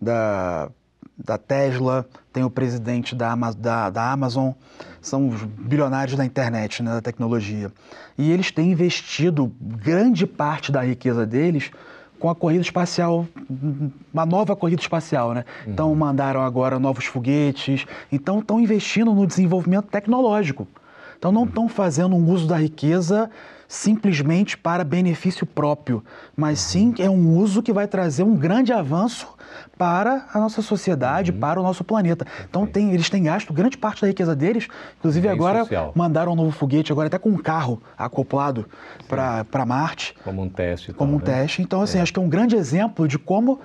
da 0.00 0.70
da 1.16 1.38
Tesla, 1.38 2.06
tem 2.32 2.42
o 2.42 2.50
presidente 2.50 3.14
da, 3.14 3.34
da, 3.56 3.90
da 3.90 4.12
Amazon, 4.12 4.52
são 5.00 5.28
os 5.28 5.42
bilionários 5.42 6.16
da 6.16 6.24
internet, 6.24 6.82
né, 6.82 6.92
da 6.92 7.00
tecnologia. 7.00 7.70
E 8.16 8.30
eles 8.30 8.50
têm 8.50 8.72
investido 8.72 9.52
grande 9.60 10.26
parte 10.26 10.72
da 10.72 10.82
riqueza 10.82 11.26
deles 11.26 11.70
com 12.18 12.30
a 12.30 12.34
corrida 12.36 12.62
espacial, 12.62 13.26
uma 14.14 14.24
nova 14.24 14.54
corrida 14.54 14.80
espacial, 14.80 15.34
né? 15.34 15.44
Uhum. 15.66 15.72
Então 15.72 15.94
mandaram 15.94 16.40
agora 16.40 16.78
novos 16.78 17.04
foguetes, 17.04 17.84
então 18.12 18.38
estão 18.38 18.60
investindo 18.60 19.12
no 19.12 19.26
desenvolvimento 19.26 19.86
tecnológico. 19.88 20.68
Então 21.18 21.32
não 21.32 21.44
estão 21.44 21.68
fazendo 21.68 22.14
um 22.14 22.30
uso 22.30 22.46
da 22.46 22.56
riqueza 22.56 23.28
simplesmente 23.72 24.54
para 24.58 24.84
benefício 24.84 25.46
próprio, 25.46 26.04
mas 26.36 26.60
sim 26.60 26.94
é 26.98 27.08
um 27.08 27.38
uso 27.38 27.62
que 27.62 27.72
vai 27.72 27.88
trazer 27.88 28.22
um 28.22 28.36
grande 28.36 28.70
avanço 28.70 29.26
para 29.78 30.26
a 30.34 30.38
nossa 30.38 30.60
sociedade, 30.60 31.30
uhum. 31.30 31.40
para 31.40 31.58
o 31.58 31.62
nosso 31.62 31.82
planeta. 31.82 32.26
Então 32.46 32.66
tem, 32.66 32.92
eles 32.92 33.08
têm 33.08 33.22
gasto 33.22 33.50
grande 33.50 33.78
parte 33.78 34.02
da 34.02 34.08
riqueza 34.08 34.36
deles, 34.36 34.68
inclusive 34.98 35.26
Bem 35.26 35.34
agora 35.34 35.60
social. 35.60 35.90
mandaram 35.94 36.32
um 36.32 36.36
novo 36.36 36.50
foguete, 36.50 36.92
agora 36.92 37.06
até 37.06 37.18
com 37.18 37.30
um 37.30 37.38
carro 37.38 37.82
acoplado 37.96 38.66
para 39.08 39.64
Marte. 39.64 40.14
Como 40.22 40.42
um 40.42 40.50
teste. 40.50 40.92
Como 40.92 41.14
um 41.14 41.18
né? 41.18 41.24
teste. 41.24 41.62
Então, 41.62 41.80
assim, 41.80 41.96
é. 41.96 42.02
acho 42.02 42.12
que 42.12 42.18
é 42.18 42.22
um 42.22 42.28
grande 42.28 42.54
exemplo 42.54 43.08
de 43.08 43.18
como 43.18 43.58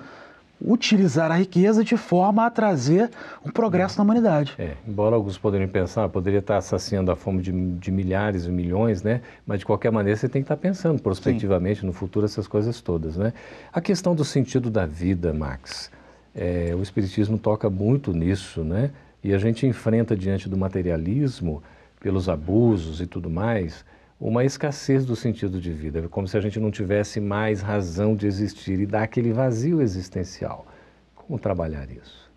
utilizar 0.60 1.30
a 1.30 1.36
riqueza 1.36 1.84
de 1.84 1.96
forma 1.96 2.44
a 2.44 2.50
trazer 2.50 3.10
um 3.44 3.50
progresso 3.50 3.98
na 3.98 4.04
humanidade. 4.04 4.54
É, 4.58 4.74
embora 4.86 5.14
alguns 5.14 5.38
poderiam 5.38 5.68
pensar, 5.68 6.08
poderia 6.08 6.40
estar 6.40 6.60
saciando 6.60 7.10
a 7.10 7.16
fome 7.16 7.42
de, 7.42 7.52
de, 7.52 7.90
milhares 7.90 8.46
e 8.46 8.50
milhões, 8.50 9.02
né? 9.02 9.20
Mas 9.46 9.60
de 9.60 9.66
qualquer 9.66 9.92
maneira 9.92 10.18
você 10.18 10.28
tem 10.28 10.42
que 10.42 10.46
estar 10.46 10.56
pensando 10.56 11.00
prospectivamente 11.00 11.80
Sim. 11.80 11.86
no 11.86 11.92
futuro 11.92 12.26
essas 12.26 12.48
coisas 12.48 12.80
todas, 12.80 13.16
né? 13.16 13.32
A 13.72 13.80
questão 13.80 14.14
do 14.14 14.24
sentido 14.24 14.68
da 14.70 14.84
vida, 14.84 15.32
Max, 15.32 15.90
é, 16.34 16.74
o 16.76 16.82
Espiritismo 16.82 17.38
toca 17.38 17.70
muito 17.70 18.12
nisso, 18.12 18.64
né? 18.64 18.90
E 19.22 19.32
a 19.34 19.38
gente 19.38 19.66
enfrenta 19.66 20.16
diante 20.16 20.48
do 20.48 20.56
materialismo, 20.56 21.62
pelos 22.00 22.28
abusos 22.28 23.00
e 23.00 23.06
tudo 23.06 23.28
mais, 23.28 23.84
uma 24.20 24.44
escassez 24.44 25.06
do 25.06 25.14
sentido 25.14 25.60
de 25.60 25.72
vida, 25.72 26.08
como 26.08 26.26
se 26.26 26.36
a 26.36 26.40
gente 26.40 26.58
não 26.58 26.70
tivesse 26.70 27.20
mais 27.20 27.60
razão 27.60 28.16
de 28.16 28.26
existir 28.26 28.80
e 28.80 28.86
dá 28.86 29.02
aquele 29.02 29.32
vazio 29.32 29.80
existencial. 29.80 30.66
Como 31.14 31.38
trabalhar 31.38 31.88
isso? 31.90 32.28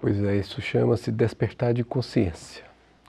Pois 0.00 0.22
é, 0.22 0.36
isso 0.36 0.60
chama-se 0.60 1.10
despertar 1.10 1.72
de 1.72 1.82
consciência. 1.82 2.64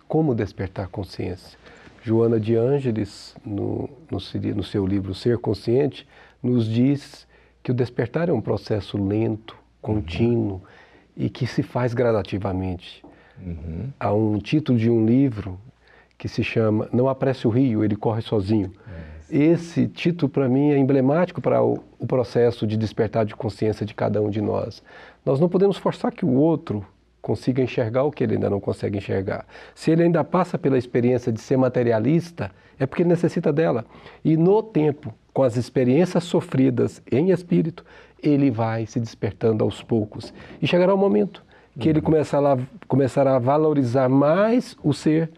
Como 0.07 0.33
despertar 0.33 0.87
consciência? 0.87 1.57
Joana 2.01 2.39
de 2.39 2.55
Ângeles, 2.55 3.35
no, 3.45 3.89
no, 4.11 4.19
no 4.55 4.63
seu 4.63 4.85
livro 4.85 5.13
Ser 5.13 5.37
Consciente, 5.37 6.07
nos 6.41 6.65
diz 6.65 7.27
que 7.61 7.71
o 7.71 7.73
despertar 7.73 8.29
é 8.29 8.33
um 8.33 8.41
processo 8.41 8.97
lento, 8.97 9.55
contínuo 9.81 10.55
uhum. 10.55 10.61
e 11.15 11.29
que 11.29 11.47
se 11.47 11.63
faz 11.63 11.93
gradativamente. 11.93 13.03
Uhum. 13.41 13.89
Há 13.99 14.13
um 14.13 14.37
título 14.37 14.77
de 14.77 14.89
um 14.89 15.05
livro 15.05 15.59
que 16.23 16.29
se 16.29 16.41
chama 16.41 16.87
Não 16.93 17.09
Apresse 17.09 17.45
o 17.45 17.49
Rio, 17.49 17.83
Ele 17.83 17.97
Corre 17.97 18.21
Sozinho. 18.21 18.71
É. 19.29 19.37
Esse 19.37 19.89
título, 19.89 20.29
para 20.29 20.47
mim, 20.47 20.71
é 20.71 20.77
emblemático 20.77 21.41
para 21.41 21.61
o, 21.61 21.83
o, 21.99 22.07
processo 22.07 22.65
de 22.65 22.77
despertar 22.77 23.25
de 23.25 23.35
consciência 23.35 23.85
de 23.85 23.93
cada 23.93 24.21
um 24.21 24.29
de 24.29 24.39
nós. 24.39 24.81
Nós 25.25 25.37
não 25.37 25.49
podemos 25.49 25.75
forçar 25.75 26.13
que 26.13 26.23
o 26.23 26.31
outro 26.31 26.85
consiga 27.21 27.61
enxergar 27.61 28.05
o 28.05 28.11
que 28.11 28.23
ele 28.23 28.35
ainda 28.35 28.49
não 28.49 28.61
consegue 28.61 28.99
enxergar. 28.99 29.45
Se 29.75 29.91
ele 29.91 30.03
ainda 30.03 30.23
passa 30.23 30.57
pela 30.57 30.77
experiência 30.77 31.29
de 31.29 31.41
ser 31.41 31.57
materialista, 31.57 32.49
é 32.79 32.85
porque 32.85 33.01
ele 33.01 33.09
necessita 33.09 33.51
dela. 33.51 33.83
E 34.23 34.37
no 34.37 34.63
tempo, 34.63 35.13
com 35.33 35.43
as 35.43 35.57
experiências 35.57 36.23
sofridas 36.23 37.01
em 37.11 37.31
espírito, 37.31 37.83
ele 38.21 38.49
vai 38.49 38.85
se 38.85 38.97
despertando 38.97 39.61
aos 39.61 39.83
poucos. 39.83 40.33
E 40.61 40.67
chegará 40.67 40.93
o 40.93 40.95
um 40.95 41.01
momento 41.01 41.43
que 41.77 41.89
ele 41.89 41.99
uhum. 41.99 42.05
começará, 42.05 42.57
começará 42.87 43.35
a 43.35 43.39
valorizar 43.39 44.07
mais 44.07 44.77
o 44.81 44.93
ser 44.93 45.29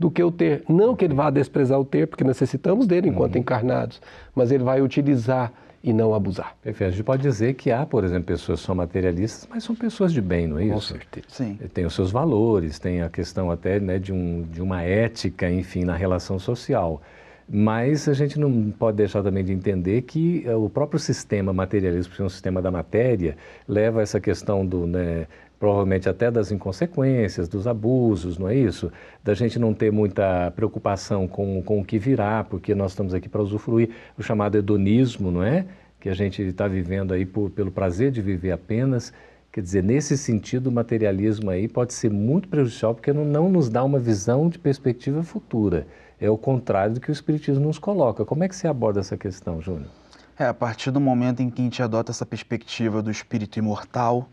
do 0.00 0.10
que 0.10 0.22
o 0.24 0.32
ter. 0.32 0.64
Não 0.66 0.96
que 0.96 1.04
ele 1.04 1.12
vá 1.12 1.28
desprezar 1.28 1.78
o 1.78 1.84
ter, 1.84 2.06
porque 2.06 2.24
necessitamos 2.24 2.86
dele 2.86 3.10
enquanto 3.10 3.34
uhum. 3.34 3.42
encarnados, 3.42 4.00
mas 4.34 4.50
ele 4.50 4.64
vai 4.64 4.80
utilizar 4.80 5.52
e 5.84 5.92
não 5.92 6.14
abusar. 6.14 6.56
Perfeito. 6.62 6.88
A 6.88 6.92
gente 6.92 7.04
pode 7.04 7.22
dizer 7.22 7.54
que 7.54 7.70
há, 7.70 7.84
por 7.84 8.02
exemplo, 8.02 8.24
pessoas 8.24 8.60
que 8.60 8.66
são 8.66 8.74
materialistas, 8.74 9.46
mas 9.48 9.62
são 9.62 9.76
pessoas 9.76 10.10
de 10.10 10.22
bem, 10.22 10.46
não 10.46 10.58
é 10.58 10.64
isso? 10.64 10.72
Com 10.72 10.80
certeza. 10.80 11.26
Sim. 11.28 11.58
Tem 11.74 11.84
os 11.84 11.94
seus 11.94 12.10
valores, 12.10 12.78
tem 12.78 13.02
a 13.02 13.10
questão 13.10 13.50
até 13.50 13.78
né, 13.78 13.98
de, 13.98 14.10
um, 14.12 14.42
de 14.50 14.62
uma 14.62 14.82
ética, 14.82 15.50
enfim, 15.50 15.84
na 15.84 15.94
relação 15.94 16.38
social. 16.38 17.02
Mas 17.46 18.08
a 18.08 18.14
gente 18.14 18.38
não 18.38 18.70
pode 18.70 18.96
deixar 18.96 19.22
também 19.22 19.44
de 19.44 19.52
entender 19.52 20.02
que 20.02 20.44
eh, 20.46 20.54
o 20.54 20.70
próprio 20.70 21.00
sistema 21.00 21.52
materialista, 21.52 22.14
que 22.14 22.22
é 22.22 22.24
um 22.24 22.28
sistema 22.28 22.62
da 22.62 22.70
matéria, 22.70 23.36
leva 23.66 24.00
a 24.00 24.02
essa 24.02 24.20
questão 24.20 24.64
do, 24.64 24.86
né, 24.86 25.26
provavelmente 25.60 26.08
até 26.08 26.30
das 26.30 26.50
inconsequências, 26.50 27.46
dos 27.46 27.66
abusos, 27.66 28.38
não 28.38 28.48
é 28.48 28.54
isso? 28.56 28.90
Da 29.22 29.34
gente 29.34 29.58
não 29.58 29.74
ter 29.74 29.92
muita 29.92 30.50
preocupação 30.56 31.28
com, 31.28 31.62
com 31.62 31.80
o 31.80 31.84
que 31.84 31.98
virá, 31.98 32.42
porque 32.42 32.74
nós 32.74 32.92
estamos 32.92 33.12
aqui 33.12 33.28
para 33.28 33.42
usufruir 33.42 33.90
o 34.18 34.22
chamado 34.22 34.56
hedonismo, 34.56 35.30
não 35.30 35.42
é? 35.42 35.66
Que 36.00 36.08
a 36.08 36.14
gente 36.14 36.40
está 36.40 36.66
vivendo 36.66 37.12
aí 37.12 37.26
por, 37.26 37.50
pelo 37.50 37.70
prazer 37.70 38.10
de 38.10 38.22
viver 38.22 38.52
apenas. 38.52 39.12
Quer 39.52 39.60
dizer, 39.60 39.84
nesse 39.84 40.16
sentido, 40.16 40.68
o 40.68 40.72
materialismo 40.72 41.50
aí 41.50 41.68
pode 41.68 41.92
ser 41.92 42.10
muito 42.10 42.48
prejudicial, 42.48 42.94
porque 42.94 43.12
não, 43.12 43.26
não 43.26 43.50
nos 43.50 43.68
dá 43.68 43.84
uma 43.84 43.98
visão 43.98 44.48
de 44.48 44.58
perspectiva 44.58 45.22
futura. 45.22 45.86
É 46.18 46.30
o 46.30 46.38
contrário 46.38 46.94
do 46.94 47.00
que 47.00 47.10
o 47.10 47.12
Espiritismo 47.12 47.66
nos 47.66 47.78
coloca. 47.78 48.24
Como 48.24 48.42
é 48.42 48.48
que 48.48 48.56
você 48.56 48.66
aborda 48.66 49.00
essa 49.00 49.16
questão, 49.16 49.60
Júnior? 49.60 49.90
É, 50.38 50.46
a 50.46 50.54
partir 50.54 50.90
do 50.90 51.00
momento 51.00 51.40
em 51.42 51.50
que 51.50 51.60
a 51.60 51.64
gente 51.64 51.82
adota 51.82 52.10
essa 52.10 52.24
perspectiva 52.24 53.02
do 53.02 53.10
espírito 53.10 53.58
imortal, 53.58 54.26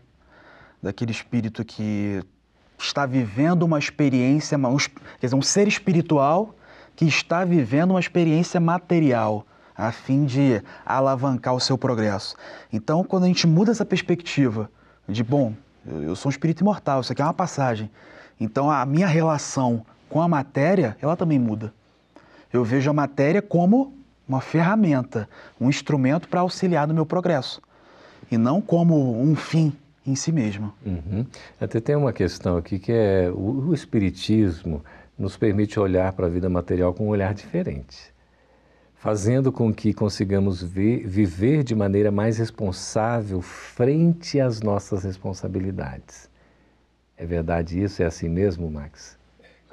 daquele 0.82 1.10
espírito 1.10 1.64
que 1.64 2.22
está 2.78 3.06
vivendo 3.06 3.62
uma 3.64 3.78
experiência, 3.78 4.56
um, 4.56 4.76
quer 4.76 5.26
dizer, 5.26 5.36
um 5.36 5.42
ser 5.42 5.66
espiritual 5.66 6.54
que 6.94 7.04
está 7.04 7.44
vivendo 7.44 7.90
uma 7.90 8.00
experiência 8.00 8.60
material 8.60 9.44
a 9.76 9.92
fim 9.92 10.24
de 10.24 10.60
alavancar 10.84 11.54
o 11.54 11.60
seu 11.60 11.78
progresso. 11.78 12.36
Então, 12.72 13.04
quando 13.04 13.24
a 13.24 13.26
gente 13.28 13.46
muda 13.46 13.70
essa 13.70 13.84
perspectiva 13.84 14.68
de, 15.08 15.22
bom, 15.22 15.54
eu 15.86 16.16
sou 16.16 16.28
um 16.28 16.32
espírito 16.32 16.62
imortal, 16.62 17.00
isso 17.00 17.12
aqui 17.12 17.22
é 17.22 17.24
uma 17.24 17.32
passagem. 17.32 17.88
Então, 18.40 18.70
a 18.70 18.84
minha 18.84 19.06
relação 19.06 19.86
com 20.08 20.20
a 20.20 20.26
matéria, 20.26 20.96
ela 21.00 21.16
também 21.16 21.38
muda. 21.38 21.72
Eu 22.52 22.64
vejo 22.64 22.90
a 22.90 22.92
matéria 22.92 23.40
como 23.40 23.94
uma 24.28 24.40
ferramenta, 24.40 25.28
um 25.60 25.68
instrumento 25.68 26.28
para 26.28 26.40
auxiliar 26.40 26.86
no 26.88 26.94
meu 26.94 27.06
progresso 27.06 27.62
e 28.30 28.36
não 28.36 28.60
como 28.60 29.20
um 29.20 29.34
fim 29.34 29.72
em 30.08 30.14
si 30.14 30.32
mesmo. 30.32 30.72
Uhum. 30.84 31.26
Até 31.60 31.80
tem 31.80 31.96
uma 31.96 32.12
questão 32.12 32.56
aqui 32.56 32.78
que 32.78 32.92
é 32.92 33.30
o, 33.30 33.68
o 33.68 33.74
Espiritismo 33.74 34.82
nos 35.18 35.36
permite 35.36 35.80
olhar 35.80 36.12
para 36.12 36.26
a 36.26 36.28
vida 36.28 36.48
material 36.48 36.94
com 36.94 37.06
um 37.06 37.08
olhar 37.08 37.34
diferente, 37.34 38.12
fazendo 38.94 39.50
com 39.50 39.72
que 39.72 39.92
consigamos 39.92 40.62
ver, 40.62 41.06
viver 41.06 41.64
de 41.64 41.74
maneira 41.74 42.10
mais 42.10 42.38
responsável 42.38 43.40
frente 43.42 44.40
às 44.40 44.60
nossas 44.60 45.04
responsabilidades. 45.04 46.30
É 47.16 47.26
verdade 47.26 47.82
isso? 47.82 48.00
É 48.02 48.06
assim 48.06 48.28
mesmo, 48.28 48.70
Max? 48.70 49.18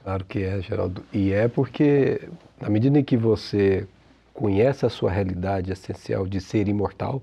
Claro 0.04 0.26
que 0.26 0.44
é, 0.44 0.62
Geraldo. 0.62 1.04
E 1.14 1.32
é 1.32 1.48
porque, 1.48 2.28
na 2.60 2.70
medida 2.70 3.00
em 3.00 3.04
que 3.04 3.16
você 3.16 3.88
conhece 4.34 4.86
a 4.86 4.90
sua 4.90 5.12
realidade 5.12 5.72
essencial 5.72 6.28
de 6.28 6.42
ser 6.42 6.68
imortal, 6.68 7.22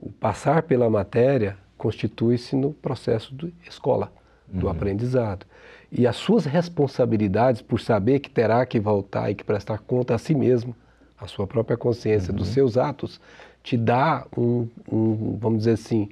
o 0.00 0.10
passar 0.10 0.62
pela 0.62 0.88
matéria 0.90 1.56
constitui-se 1.82 2.54
no 2.54 2.72
processo 2.72 3.34
de 3.34 3.52
escola, 3.68 4.12
do 4.46 4.66
uhum. 4.66 4.72
aprendizado. 4.72 5.44
E 5.90 6.06
as 6.06 6.14
suas 6.14 6.44
responsabilidades 6.44 7.60
por 7.60 7.80
saber 7.80 8.20
que 8.20 8.30
terá 8.30 8.64
que 8.64 8.78
voltar 8.78 9.32
e 9.32 9.34
que 9.34 9.42
prestar 9.42 9.78
conta 9.78 10.14
a 10.14 10.18
si 10.18 10.32
mesmo, 10.32 10.76
a 11.20 11.26
sua 11.26 11.44
própria 11.44 11.76
consciência 11.76 12.30
uhum. 12.30 12.36
dos 12.36 12.48
seus 12.48 12.78
atos, 12.78 13.20
te 13.64 13.76
dá 13.76 14.24
um, 14.36 14.68
um 14.90 15.36
vamos 15.40 15.58
dizer 15.58 15.72
assim, 15.72 16.08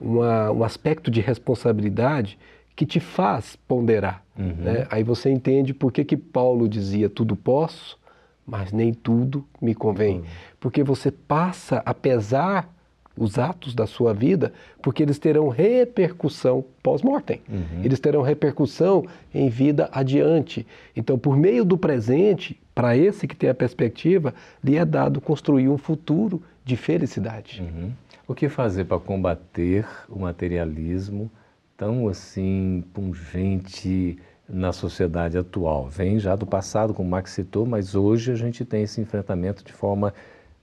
uma, 0.00 0.50
um 0.50 0.64
aspecto 0.64 1.10
de 1.10 1.20
responsabilidade 1.20 2.38
que 2.74 2.86
te 2.86 2.98
faz 2.98 3.56
ponderar. 3.68 4.24
Uhum. 4.38 4.54
Né? 4.56 4.86
Aí 4.90 5.02
você 5.02 5.30
entende 5.30 5.74
por 5.74 5.92
que, 5.92 6.02
que 6.02 6.16
Paulo 6.16 6.66
dizia 6.66 7.10
tudo 7.10 7.36
posso, 7.36 7.98
mas 8.46 8.72
nem 8.72 8.94
tudo 8.94 9.44
me 9.60 9.74
convém. 9.74 10.20
Uhum. 10.20 10.24
Porque 10.58 10.82
você 10.82 11.10
passa 11.10 11.82
a 11.84 11.92
pesar 11.92 12.74
os 13.20 13.38
atos 13.38 13.74
da 13.74 13.86
sua 13.86 14.14
vida, 14.14 14.50
porque 14.80 15.02
eles 15.02 15.18
terão 15.18 15.48
repercussão 15.48 16.64
pós-mortem. 16.82 17.42
Uhum. 17.46 17.84
Eles 17.84 18.00
terão 18.00 18.22
repercussão 18.22 19.04
em 19.32 19.50
vida 19.50 19.90
adiante. 19.92 20.66
Então, 20.96 21.18
por 21.18 21.36
meio 21.36 21.62
do 21.62 21.76
presente, 21.76 22.58
para 22.74 22.96
esse 22.96 23.28
que 23.28 23.36
tem 23.36 23.50
a 23.50 23.54
perspectiva, 23.54 24.32
lhe 24.64 24.76
é 24.76 24.86
dado 24.86 25.20
construir 25.20 25.68
um 25.68 25.76
futuro 25.76 26.42
de 26.64 26.78
felicidade. 26.78 27.62
Uhum. 27.62 27.92
O 28.26 28.34
que 28.34 28.48
fazer 28.48 28.86
para 28.86 28.98
combater 28.98 29.86
o 30.08 30.20
materialismo 30.20 31.30
tão 31.76 32.08
assim 32.08 32.82
pungente 32.94 34.16
na 34.48 34.72
sociedade 34.72 35.36
atual? 35.36 35.90
Vem 35.90 36.18
já 36.18 36.34
do 36.34 36.46
passado, 36.46 36.94
como 36.94 37.06
o 37.06 37.10
Max 37.10 37.32
citou, 37.32 37.66
mas 37.66 37.94
hoje 37.94 38.32
a 38.32 38.34
gente 38.34 38.64
tem 38.64 38.84
esse 38.84 38.98
enfrentamento 38.98 39.62
de 39.62 39.74
forma 39.74 40.14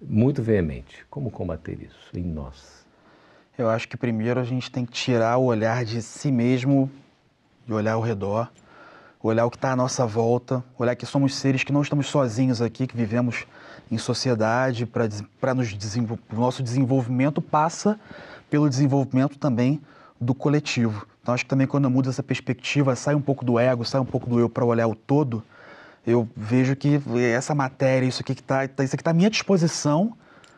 muito 0.01 0.41
veemente. 0.41 1.05
Como 1.09 1.31
combater 1.31 1.81
isso 1.81 2.09
em 2.13 2.23
nós? 2.23 2.85
Eu 3.57 3.69
acho 3.69 3.87
que 3.87 3.97
primeiro 3.97 4.39
a 4.39 4.43
gente 4.43 4.69
tem 4.69 4.85
que 4.85 4.91
tirar 4.91 5.37
o 5.37 5.45
olhar 5.45 5.83
de 5.83 6.01
si 6.01 6.31
mesmo 6.31 6.89
e 7.67 7.73
olhar 7.73 7.93
ao 7.93 8.01
redor, 8.01 8.51
olhar 9.21 9.45
o 9.45 9.49
que 9.49 9.57
está 9.57 9.71
à 9.71 9.75
nossa 9.75 10.05
volta, 10.05 10.63
olhar 10.77 10.95
que 10.95 11.05
somos 11.05 11.35
seres 11.35 11.63
que 11.63 11.73
não 11.73 11.81
estamos 11.81 12.07
sozinhos 12.07 12.61
aqui, 12.61 12.85
que 12.85 12.95
vivemos 12.95 13.45
em 13.91 13.97
sociedade, 13.97 14.85
para 14.85 15.53
nos 15.53 15.73
o 15.73 16.35
nosso 16.35 16.61
desenvolvimento 16.61 17.41
passa 17.41 17.99
pelo 18.49 18.69
desenvolvimento 18.69 19.37
também 19.37 19.81
do 20.19 20.33
coletivo. 20.33 21.07
Então 21.21 21.33
acho 21.33 21.43
que 21.43 21.49
também 21.49 21.67
quando 21.67 21.85
eu 21.85 21.89
mudo 21.89 22.09
essa 22.09 22.23
perspectiva, 22.23 22.95
sai 22.95 23.15
um 23.15 23.21
pouco 23.21 23.43
do 23.43 23.59
ego, 23.59 23.83
sai 23.83 23.99
um 23.99 24.05
pouco 24.05 24.29
do 24.29 24.39
eu 24.39 24.49
para 24.49 24.63
olhar 24.63 24.87
o 24.87 24.95
todo, 24.95 25.43
eu 26.07 26.27
vejo 26.33 26.73
que 26.73 27.01
essa 27.35 27.53
matéria, 27.53 28.07
isso 28.07 28.21
aqui 28.21 28.33
que 28.33 28.39
está, 28.39 28.63
isso 28.63 28.95
aqui 28.95 29.01
está 29.01 29.11
à 29.11 29.13
minha 29.13 29.29
disposição, 29.29 30.15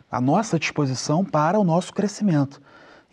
à 0.09 0.21
nossa 0.21 0.59
disposição 0.59 1.25
para 1.25 1.59
o 1.59 1.63
nosso 1.63 1.91
crescimento 1.91 2.61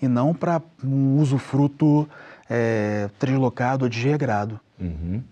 e 0.00 0.06
não 0.06 0.34
para 0.34 0.60
um 0.84 1.18
usufruto 1.18 2.06
é, 2.50 3.08
deslocado 3.18 3.86
ou 3.86 3.88
desregrado. 3.88 4.60
Uhum. 4.78 5.22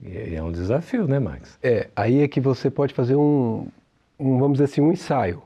E 0.00 0.34
é 0.34 0.42
um 0.42 0.50
desafio, 0.50 1.06
né, 1.06 1.18
Max? 1.18 1.58
É, 1.62 1.90
aí 1.94 2.22
é 2.22 2.28
que 2.28 2.40
você 2.40 2.70
pode 2.70 2.94
fazer 2.94 3.14
um, 3.14 3.68
um, 4.18 4.38
vamos 4.38 4.54
dizer 4.54 4.64
assim, 4.64 4.80
um 4.80 4.90
ensaio. 4.90 5.42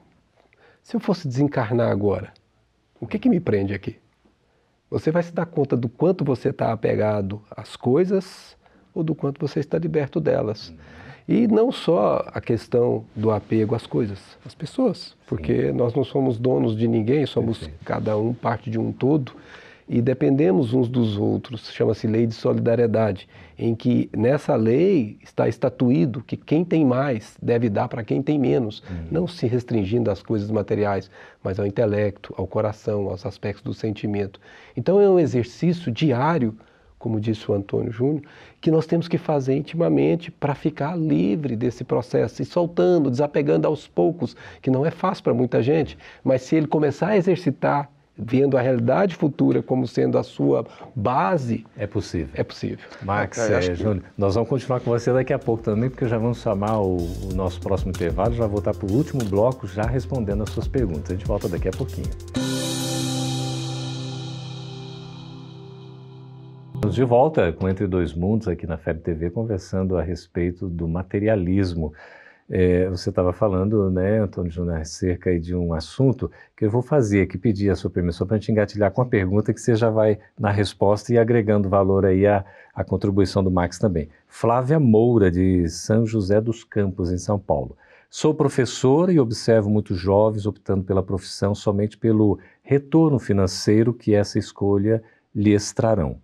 Se 0.85 0.95
eu 0.95 1.01
fosse 1.01 1.27
desencarnar 1.27 1.91
agora, 1.91 2.33
o 3.01 3.09
que 3.09 3.19
que 3.19 3.29
me 3.29 3.41
prende 3.41 3.75
aqui? 3.75 3.99
Você 4.89 5.11
vai 5.11 5.25
se 5.25 5.33
dar 5.33 5.47
conta 5.47 5.77
do 5.77 5.89
quanto 5.89 6.25
você 6.25 6.51
está 6.51 6.73
apegado 6.73 7.43
às 7.51 7.75
coisas 7.75 8.57
ou 8.95 9.03
do 9.03 9.17
quanto 9.17 9.41
você 9.41 9.59
está 9.59 9.77
liberto 9.79 10.21
delas. 10.21 10.69
Uhum. 10.69 10.77
E 11.29 11.47
não 11.47 11.71
só 11.71 12.25
a 12.33 12.41
questão 12.41 13.05
do 13.15 13.31
apego 13.31 13.75
às 13.75 13.87
coisas, 13.87 14.19
às 14.47 14.55
pessoas, 14.55 15.15
porque 15.27 15.67
Sim. 15.67 15.73
nós 15.73 15.93
não 15.93 16.03
somos 16.03 16.39
donos 16.39 16.75
de 16.75 16.89
ninguém, 16.89 17.27
somos 17.27 17.59
Perfeito. 17.59 17.85
cada 17.85 18.17
um 18.17 18.33
parte 18.33 18.71
de 18.71 18.79
um 18.79 18.91
todo 18.91 19.33
e 19.87 20.01
dependemos 20.01 20.73
uns 20.73 20.89
dos 20.89 21.19
outros. 21.19 21.71
Chama-se 21.73 22.07
lei 22.07 22.27
de 22.27 22.35
solidariedade, 22.35 23.29
em 23.59 23.75
que 23.75 24.09
nessa 24.17 24.55
lei 24.55 25.19
está 25.23 25.47
estatuído 25.47 26.23
que 26.23 26.37
quem 26.37 26.65
tem 26.65 26.85
mais 26.85 27.37
deve 27.43 27.69
dar 27.69 27.89
para 27.89 28.05
quem 28.05 28.23
tem 28.23 28.39
menos, 28.39 28.83
uhum. 28.89 29.07
não 29.11 29.27
se 29.27 29.47
restringindo 29.47 30.11
às 30.11 30.23
coisas 30.23 30.51
materiais, 30.51 31.11
mas 31.43 31.59
ao 31.59 31.67
intelecto, 31.67 32.35
ao 32.39 32.47
coração, 32.47 33.09
aos 33.09 33.27
aspectos 33.27 33.63
do 33.63 33.75
sentimento. 33.75 34.41
Então 34.77 35.01
é 35.01 35.09
um 35.09 35.19
exercício 35.19 35.93
diário 35.93 36.57
como 36.99 37.21
disse 37.21 37.51
o 37.51 37.55
Antônio 37.55 37.93
Júnior, 37.93 38.23
que 38.61 38.71
nós 38.71 38.87
temos 38.87 39.07
que 39.07 39.19
fazer 39.19 39.57
intimamente 39.57 40.31
para 40.31 40.55
ficar 40.55 40.97
livre 40.97 41.57
desse 41.57 41.85
processo 41.85 42.43
e 42.43 42.45
soltando, 42.45 43.11
desapegando 43.11 43.67
aos 43.67 43.87
poucos, 43.87 44.37
que 44.61 44.71
não 44.71 44.85
é 44.85 44.91
fácil 44.91 45.25
para 45.25 45.35
muita 45.35 45.63
gente, 45.63 45.97
mas 46.25 46.43
se 46.43 46.57
ele 46.57 46.67
começar 46.67 47.09
a 47.09 47.17
exercitar 47.17 47.91
vendo 48.19 48.59
a 48.59 48.61
realidade 48.61 49.15
futura 49.15 49.63
como 49.63 49.87
sendo 49.87 50.19
a 50.19 50.25
sua 50.25 50.67
base. 50.95 51.65
É 51.77 51.87
possível. 51.87 52.31
É 52.35 52.43
possível. 52.43 52.85
Max, 53.03 53.39
é, 53.39 53.61
que... 53.61 53.75
Júnior, 53.77 54.03
nós 54.17 54.35
vamos 54.35 54.49
continuar 54.49 54.81
com 54.81 54.91
você 54.91 55.13
daqui 55.13 55.33
a 55.33 55.39
pouco 55.39 55.63
também, 55.63 55.89
porque 55.89 56.09
já 56.09 56.19
vamos 56.19 56.43
chamar 56.43 56.81
o, 56.81 56.97
o 56.97 57.35
nosso 57.35 57.61
próximo 57.61 57.91
intervalo, 57.91 58.35
já 58.35 58.47
voltar 58.47 58.75
para 58.75 58.91
o 58.91 58.93
último 58.93 59.25
bloco, 59.25 59.69
já 59.69 59.83
respondendo 59.83 60.43
as 60.43 60.51
suas 60.51 60.67
perguntas. 60.67 61.13
A 61.13 61.15
gente 61.15 61.27
volta 61.27 61.49
daqui 61.49 61.69
a 61.69 61.73
pouquinho. 61.73 62.09
Estamos 66.89 66.97
de 66.97 67.05
volta 67.05 67.53
com 67.53 67.69
Entre 67.69 67.87
Dois 67.87 68.15
Mundos 68.15 68.49
aqui 68.49 68.67
na 68.67 68.79
FEB 68.79 69.01
TV, 69.01 69.29
conversando 69.29 69.99
a 69.99 70.03
respeito 70.03 70.67
do 70.71 70.89
materialismo. 70.89 71.93
É, 72.49 72.89
você 72.89 73.11
estava 73.11 73.31
falando, 73.31 73.91
né, 73.91 74.21
Antônio 74.21 74.51
Júnior, 74.51 74.79
acerca 74.79 75.39
de 75.39 75.55
um 75.55 75.75
assunto 75.75 76.31
que 76.57 76.65
eu 76.65 76.71
vou 76.71 76.81
fazer 76.81 77.21
aqui, 77.21 77.37
pedir 77.37 77.69
a 77.69 77.77
sua 77.77 77.91
permissão 77.91 78.27
para 78.27 78.37
a 78.37 78.39
gente 78.39 78.51
engatilhar 78.51 78.91
com 78.91 79.03
a 79.03 79.05
pergunta 79.05 79.53
que 79.53 79.61
você 79.61 79.75
já 79.75 79.91
vai 79.91 80.19
na 80.39 80.51
resposta 80.51 81.13
e 81.13 81.19
agregando 81.19 81.69
valor 81.69 82.07
aí 82.07 82.27
à, 82.27 82.43
à 82.75 82.83
contribuição 82.83 83.45
do 83.45 83.51
Max 83.51 83.79
também. 83.79 84.09
Flávia 84.27 84.81
Moura, 84.81 85.31
de 85.31 85.69
São 85.69 86.07
José 86.07 86.41
dos 86.41 86.65
Campos, 86.65 87.13
em 87.13 87.19
São 87.19 87.39
Paulo. 87.39 87.77
Sou 88.09 88.33
professora 88.33 89.13
e 89.13 89.21
observo 89.21 89.69
muitos 89.69 89.99
jovens 89.99 90.47
optando 90.47 90.85
pela 90.85 91.03
profissão 91.03 91.55
somente 91.55 91.99
pelo 91.99 92.39
retorno 92.63 93.19
financeiro 93.19 93.93
que 93.93 94.15
essa 94.15 94.39
escolha 94.39 95.03
lhes 95.35 95.71
trarão. 95.71 96.19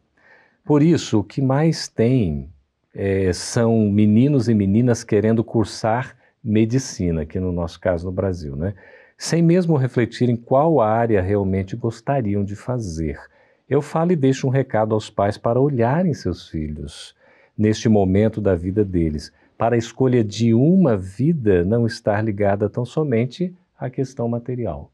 Por 0.65 0.83
isso, 0.83 1.21
o 1.21 1.25
que 1.25 1.43
mais 1.43 1.89
tem 1.89 2.51
é, 2.95 3.31
são 3.35 3.91
meninos 3.91 4.49
e 4.49 4.55
meninas 4.55 5.05
querendo 5.05 5.45
cursar 5.45 6.17
medicina, 6.43 7.23
aqui 7.23 7.39
no 7.39 7.53
nosso 7.53 7.79
caso 7.79 8.07
no 8.07 8.13
Brasil, 8.13 8.57
né? 8.57 8.75
sem 9.17 9.43
mesmo 9.43 9.77
refletir 9.77 10.29
em 10.29 10.37
qual 10.37 10.81
área 10.81 11.21
realmente 11.21 11.77
gostariam 11.77 12.45
de 12.45 12.57
fazer. 12.57 13.21
Eu 13.69 13.81
falo 13.81 14.13
e 14.13 14.17
deixo 14.17 14.47
um 14.47 14.51
recado 14.51 14.95
aos 14.95 15.11
pais 15.11 15.37
para 15.37 15.61
olharem 15.61 16.15
seus 16.15 16.49
filhos 16.49 17.15
neste 17.57 17.89
momento 17.89 18.41
da 18.41 18.55
vida 18.55 18.85
deles, 18.85 19.33
para 19.57 19.77
a 19.77 19.79
escolha 19.79 20.25
de 20.25 20.53
uma 20.53 20.97
vida 20.97 21.65
não 21.65 21.87
estar 21.87 22.23
ligada 22.23 22.69
tão 22.69 22.85
somente 22.85 23.55
à 23.79 23.89
questão 23.89 24.29
material. 24.29 24.91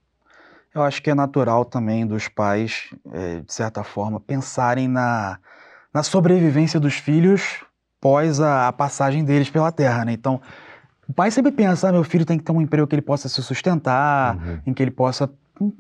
Eu 0.75 0.83
acho 0.83 1.03
que 1.03 1.11
é 1.11 1.15
natural 1.15 1.65
também 1.65 2.07
dos 2.07 2.29
pais, 2.29 2.95
é, 3.13 3.41
de 3.41 3.53
certa 3.53 3.83
forma, 3.83 4.21
pensarem 4.21 4.87
na, 4.87 5.39
na 5.93 6.03
sobrevivência 6.03 6.79
dos 6.79 6.95
filhos 6.95 7.65
pós 8.01 8.41
a, 8.41 8.69
a 8.69 8.73
passagem 8.73 9.25
deles 9.25 9.51
pela 9.51 9.71
Terra, 9.71 10.05
né? 10.05 10.13
Então, 10.13 10.41
o 11.07 11.13
pai 11.13 11.31
sempre 11.31 11.53
pensa, 11.53 11.89
ah, 11.89 11.93
meu 11.93 12.05
filho 12.05 12.25
tem 12.25 12.39
que 12.39 12.45
ter 12.45 12.53
um 12.53 12.61
emprego 12.61 12.87
que 12.87 12.95
ele 12.95 13.03
possa 13.03 13.29
se 13.29 13.43
sustentar, 13.43 14.37
uhum. 14.37 14.61
em 14.67 14.73
que 14.73 14.83
ele 14.83 14.91
possa, 14.91 15.31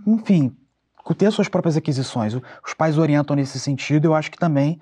enfim, 0.06 0.54
ter 1.16 1.30
suas 1.30 1.48
próprias 1.48 1.76
aquisições. 1.76 2.34
Os 2.34 2.74
pais 2.76 2.98
orientam 2.98 3.34
nesse 3.34 3.58
sentido, 3.58 4.06
eu 4.06 4.14
acho 4.14 4.30
que 4.30 4.38
também 4.38 4.80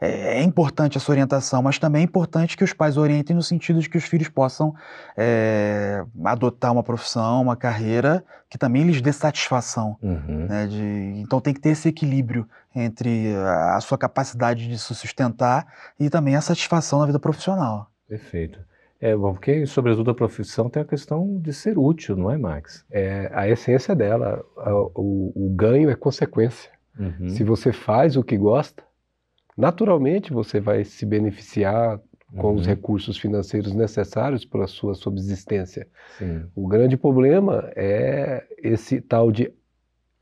é, 0.00 0.38
é, 0.38 0.42
importante 0.42 0.96
essa 0.96 1.10
orientação, 1.10 1.62
mas 1.62 1.78
também 1.78 2.02
é 2.02 2.04
importante 2.04 2.56
que 2.56 2.64
os 2.64 2.72
pais 2.72 2.96
orientem 2.96 3.34
no 3.34 3.42
sentido 3.42 3.80
de 3.80 3.88
que 3.88 3.96
os 3.96 4.04
filhos 4.04 4.28
possam 4.28 4.74
é, 5.16 6.04
adotar 6.24 6.72
uma 6.72 6.82
profissão, 6.82 7.42
uma 7.42 7.56
carreira 7.56 8.24
que 8.48 8.58
também 8.58 8.84
lhes 8.84 9.00
dê 9.00 9.12
satisfação. 9.12 9.96
Uhum. 10.02 10.46
Né, 10.48 10.66
de, 10.66 11.12
então 11.16 11.40
tem 11.40 11.54
que 11.54 11.60
ter 11.60 11.70
esse 11.70 11.88
equilíbrio 11.88 12.48
entre 12.74 13.34
a 13.36 13.80
sua 13.80 13.96
capacidade 13.96 14.68
de 14.68 14.78
se 14.78 14.94
sustentar 14.94 15.66
e 15.98 16.10
também 16.10 16.36
a 16.36 16.40
satisfação 16.40 16.98
na 16.98 17.06
vida 17.06 17.18
profissional. 17.18 17.90
Perfeito. 18.08 18.58
É, 19.00 19.14
porque, 19.14 19.66
sobretudo, 19.66 20.10
a 20.10 20.14
profissão 20.14 20.70
tem 20.70 20.82
a 20.82 20.84
questão 20.84 21.38
de 21.38 21.52
ser 21.52 21.76
útil, 21.76 22.16
não 22.16 22.30
é, 22.30 22.38
Max? 22.38 22.84
É 22.90 23.30
a 23.32 23.48
essência 23.48 23.94
dela. 23.94 24.42
O, 24.94 25.32
o 25.34 25.54
ganho 25.54 25.90
é 25.90 25.94
consequência. 25.94 26.70
Uhum. 26.98 27.28
Se 27.28 27.44
você 27.44 27.72
faz 27.72 28.16
o 28.16 28.24
que 28.24 28.38
gosta, 28.38 28.82
naturalmente 29.56 30.32
você 30.32 30.60
vai 30.60 30.84
se 30.84 31.06
beneficiar 31.06 32.00
com 32.36 32.48
uhum. 32.48 32.54
os 32.54 32.66
recursos 32.66 33.16
financeiros 33.16 33.72
necessários 33.72 34.44
para 34.44 34.64
a 34.64 34.68
sua 34.68 34.94
subsistência. 34.94 35.86
Sim. 36.18 36.44
O 36.54 36.66
grande 36.66 36.96
problema 36.96 37.70
é 37.76 38.44
esse 38.58 39.00
tal 39.00 39.30
de 39.30 39.52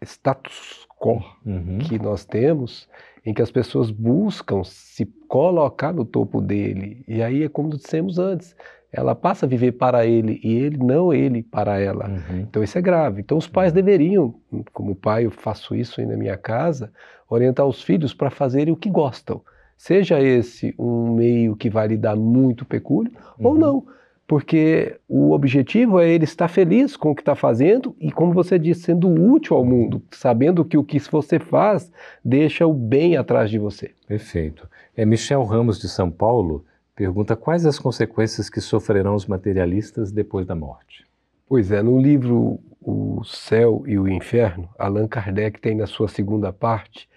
status 0.03 0.87
quo 1.01 1.23
uhum. 1.45 1.79
que 1.79 1.99
nós 1.99 2.25
temos, 2.25 2.89
em 3.25 3.33
que 3.33 3.43
as 3.43 3.51
pessoas 3.51 3.91
buscam 3.91 4.63
se 4.65 5.07
colocar 5.29 5.93
no 5.93 6.05
topo 6.05 6.41
dele. 6.41 7.03
E 7.09 7.23
aí 7.23 7.43
é 7.43 7.49
como 7.49 7.71
dissemos 7.71 8.19
antes, 8.19 8.55
ela 8.97 9.15
passa 9.15 9.45
a 9.45 9.49
viver 9.49 9.73
para 9.73 10.07
ele 10.07 10.41
e 10.43 10.55
ele 10.55 10.79
não 10.79 11.13
ele 11.13 11.43
para 11.43 11.81
ela. 11.81 12.09
Uhum. 12.09 12.41
Então 12.41 12.63
isso 12.63 12.79
é 12.79 12.81
grave. 12.81 13.21
Então 13.21 13.37
os 13.37 13.49
pais 13.49 13.73
deveriam, 13.73 14.35
como 14.73 14.95
pai 14.95 15.27
eu 15.27 15.33
faço 15.33 15.75
isso 15.75 16.01
aí 16.01 16.07
na 16.07 16.17
minha 16.17 16.37
casa, 16.37 16.93
orientar 17.29 17.67
os 17.67 17.83
filhos 17.83 18.15
para 18.15 18.31
fazerem 18.31 18.73
o 18.73 18.77
que 18.77 18.89
gostam. 18.89 19.43
Seja 19.77 20.23
esse 20.23 20.73
um 20.79 21.13
meio 21.15 21.57
que 21.57 21.69
vai 21.69 21.89
lhe 21.89 21.97
dar 21.97 22.15
muito 22.15 22.65
pecúlio 22.65 23.11
uhum. 23.37 23.47
ou 23.49 23.59
não, 23.59 23.87
porque 24.29 24.97
o 25.09 25.33
objetivo 25.33 25.99
é 26.01 26.09
ele 26.09 26.25
estar 26.25 26.47
feliz 26.47 26.97
com 26.97 27.11
o 27.11 27.15
que 27.15 27.23
está 27.23 27.35
fazendo 27.35 27.97
e, 27.99 28.13
como 28.13 28.33
você 28.33 28.59
disse, 28.59 28.83
sendo 28.83 29.09
útil 29.09 29.57
ao 29.57 29.65
mundo, 29.65 30.01
sabendo 30.13 30.65
que 30.65 30.79
o 30.79 30.85
que 30.85 31.01
você 31.11 31.41
faz 31.41 31.91
deixa 32.25 32.65
o 32.65 32.73
bem 32.73 33.17
atrás 33.17 33.51
de 33.51 33.59
você. 33.59 33.91
Perfeito. 34.07 34.69
É 34.97 35.05
Michel 35.05 35.43
Ramos 35.43 35.81
de 35.81 35.89
São 35.89 36.11
Paulo 36.11 36.65
pergunta 36.95 37.37
quais 37.37 37.67
as 37.67 37.79
consequências 37.79 38.49
que 38.49 38.61
sofrerão 38.61 39.15
os 39.15 39.27
materialistas 39.27 40.13
depois 40.13 40.47
da 40.47 40.55
morte. 40.55 41.07
Pois 41.47 41.71
é, 41.71 41.83
no 41.83 42.01
livro 42.01 42.61
O 42.81 43.23
Céu 43.25 43.83
e 43.87 43.99
o 43.99 44.09
Inferno, 44.09 44.69
Allan 44.79 45.09
Kardec 45.09 45.61
tem 45.61 45.75
na 45.75 45.87
sua 45.87 46.09
segunda 46.09 46.53
parte 46.53 47.09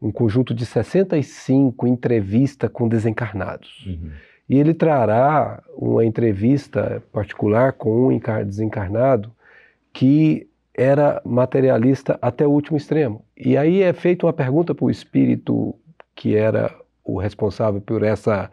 um 0.00 0.10
conjunto 0.10 0.52
de 0.52 0.66
65 0.66 1.86
entrevistas 1.86 2.68
com 2.72 2.88
desencarnados. 2.88 3.86
Uhum. 3.86 4.10
E 4.48 4.58
ele 4.58 4.74
trará 4.74 5.62
uma 5.76 6.04
entrevista 6.04 7.02
particular 7.12 7.72
com 7.72 8.08
um 8.08 8.18
desencarnado 8.44 9.32
que 9.92 10.48
era 10.74 11.22
materialista 11.24 12.18
até 12.20 12.46
o 12.46 12.50
último 12.50 12.76
extremo. 12.76 13.24
E 13.36 13.56
aí 13.56 13.82
é 13.82 13.92
feita 13.92 14.26
uma 14.26 14.32
pergunta 14.32 14.74
para 14.74 14.84
o 14.84 14.90
espírito 14.90 15.74
que 16.14 16.34
era 16.34 16.74
o 17.04 17.18
responsável 17.18 17.80
por 17.80 18.02
essa, 18.02 18.50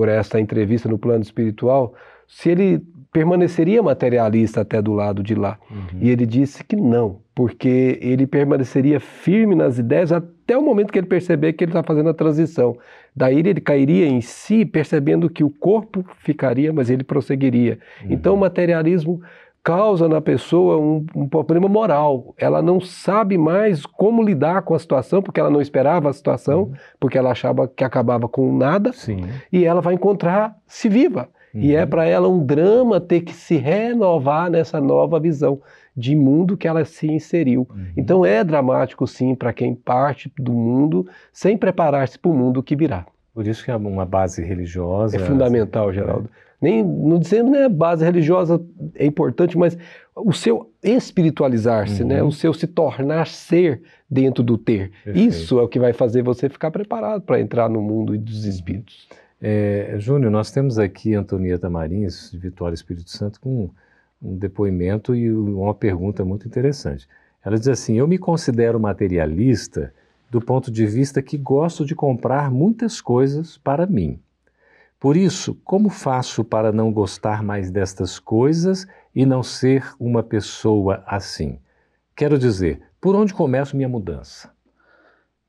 por 0.00 0.08
essa 0.08 0.40
entrevista 0.40 0.88
no 0.88 0.98
plano 0.98 1.22
espiritual, 1.22 1.92
se 2.26 2.48
ele 2.48 2.80
permaneceria 3.12 3.82
materialista 3.82 4.62
até 4.62 4.80
do 4.80 4.94
lado 4.94 5.22
de 5.22 5.34
lá. 5.34 5.58
Uhum. 5.70 5.98
E 6.00 6.08
ele 6.08 6.24
disse 6.24 6.64
que 6.64 6.74
não, 6.74 7.18
porque 7.34 7.98
ele 8.00 8.26
permaneceria 8.26 8.98
firme 8.98 9.54
nas 9.54 9.78
ideias 9.78 10.10
até 10.10 10.56
o 10.56 10.62
momento 10.62 10.90
que 10.90 10.98
ele 10.98 11.06
perceber 11.06 11.52
que 11.52 11.64
ele 11.64 11.70
está 11.70 11.82
fazendo 11.82 12.08
a 12.08 12.14
transição. 12.14 12.78
Daí 13.14 13.40
ele 13.40 13.60
cairia 13.60 14.06
em 14.06 14.22
si, 14.22 14.64
percebendo 14.64 15.28
que 15.28 15.44
o 15.44 15.50
corpo 15.50 16.02
ficaria, 16.20 16.72
mas 16.72 16.88
ele 16.88 17.04
prosseguiria. 17.04 17.78
Uhum. 18.02 18.12
Então 18.12 18.34
o 18.34 18.38
materialismo 18.38 19.20
causa 19.62 20.08
na 20.08 20.20
pessoa 20.20 20.78
um, 20.78 21.04
um, 21.14 21.28
problema 21.28 21.68
moral. 21.68 22.34
Ela 22.36 22.62
não 22.62 22.80
sabe 22.80 23.36
mais 23.36 23.84
como 23.84 24.22
lidar 24.22 24.62
com 24.62 24.74
a 24.74 24.78
situação, 24.78 25.22
porque 25.22 25.40
ela 25.40 25.50
não 25.50 25.60
esperava 25.60 26.08
a 26.08 26.12
situação, 26.12 26.62
uhum. 26.62 26.72
porque 26.98 27.18
ela 27.18 27.30
achava 27.30 27.68
que 27.68 27.84
acabava 27.84 28.28
com 28.28 28.56
nada, 28.56 28.92
Sim. 28.92 29.26
e 29.52 29.64
ela 29.64 29.80
vai 29.80 29.94
encontrar-se 29.94 30.88
viva. 30.88 31.28
Uhum. 31.54 31.60
E 31.60 31.74
é 31.74 31.82
uhum. 31.82 31.88
para 31.88 32.06
ela 32.06 32.28
um 32.28 32.44
drama 32.44 33.00
ter 33.00 33.20
que 33.20 33.32
se 33.32 33.56
renovar 33.56 34.50
nessa 34.50 34.80
nova 34.80 35.20
visão 35.20 35.60
de 35.96 36.14
mundo 36.14 36.56
que 36.56 36.66
ela 36.66 36.84
se 36.84 37.06
inseriu. 37.06 37.66
Uhum. 37.70 37.86
Então 37.96 38.24
é 38.24 38.42
dramático, 38.42 39.06
sim, 39.06 39.34
para 39.34 39.52
quem 39.52 39.74
parte 39.74 40.32
do 40.38 40.52
mundo 40.52 41.06
sem 41.32 41.58
preparar-se 41.58 42.18
para 42.18 42.30
o 42.30 42.34
mundo 42.34 42.62
que 42.62 42.76
virá. 42.76 43.06
Por 43.34 43.46
isso 43.46 43.64
que 43.64 43.70
é 43.70 43.76
uma 43.76 44.06
base 44.06 44.42
religiosa. 44.42 45.16
É 45.16 45.20
fundamental, 45.20 45.88
assim, 45.88 45.98
Geraldo. 45.98 46.30
É. 46.46 46.49
Nem, 46.60 46.84
não 46.84 47.18
dizendo 47.18 47.50
né, 47.50 47.68
base 47.68 48.04
religiosa 48.04 48.60
é 48.94 49.06
importante, 49.06 49.56
mas 49.56 49.78
o 50.14 50.32
seu 50.32 50.70
espiritualizar-se, 50.82 52.04
né, 52.04 52.16
uhum. 52.16 52.20
né, 52.20 52.22
o 52.22 52.32
seu 52.32 52.52
se 52.52 52.66
tornar 52.66 53.26
ser 53.26 53.82
dentro 54.08 54.42
do 54.42 54.58
ter. 54.58 54.90
Perfeito. 55.04 55.28
Isso 55.28 55.58
é 55.58 55.62
o 55.62 55.68
que 55.68 55.78
vai 55.78 55.92
fazer 55.92 56.22
você 56.22 56.48
ficar 56.48 56.70
preparado 56.70 57.22
para 57.22 57.40
entrar 57.40 57.68
no 57.68 57.80
mundo 57.80 58.16
dos 58.18 58.44
espíritos. 58.44 59.08
É, 59.40 59.94
Júnior, 59.98 60.30
nós 60.30 60.50
temos 60.50 60.78
aqui 60.78 61.14
Antonieta 61.14 61.70
Marins, 61.70 62.30
de 62.30 62.36
Vitória 62.36 62.74
Espírito 62.74 63.10
Santo, 63.10 63.40
com 63.40 63.70
um 64.22 64.36
depoimento 64.36 65.14
e 65.14 65.32
uma 65.32 65.74
pergunta 65.74 66.24
muito 66.24 66.46
interessante. 66.46 67.08
Ela 67.42 67.56
diz 67.56 67.68
assim: 67.68 67.98
Eu 67.98 68.06
me 68.06 68.18
considero 68.18 68.78
materialista 68.78 69.94
do 70.30 70.40
ponto 70.40 70.70
de 70.70 70.86
vista 70.86 71.22
que 71.22 71.38
gosto 71.38 71.84
de 71.84 71.94
comprar 71.94 72.50
muitas 72.50 73.00
coisas 73.00 73.56
para 73.58 73.86
mim. 73.86 74.20
Por 75.00 75.16
isso, 75.16 75.54
como 75.64 75.88
faço 75.88 76.44
para 76.44 76.70
não 76.70 76.92
gostar 76.92 77.42
mais 77.42 77.70
destas 77.70 78.18
coisas 78.18 78.86
e 79.14 79.24
não 79.24 79.42
ser 79.42 79.94
uma 79.98 80.22
pessoa 80.22 81.02
assim? 81.06 81.58
Quero 82.14 82.38
dizer, 82.38 82.82
por 83.00 83.16
onde 83.16 83.32
começo 83.32 83.74
minha 83.74 83.88
mudança? 83.88 84.50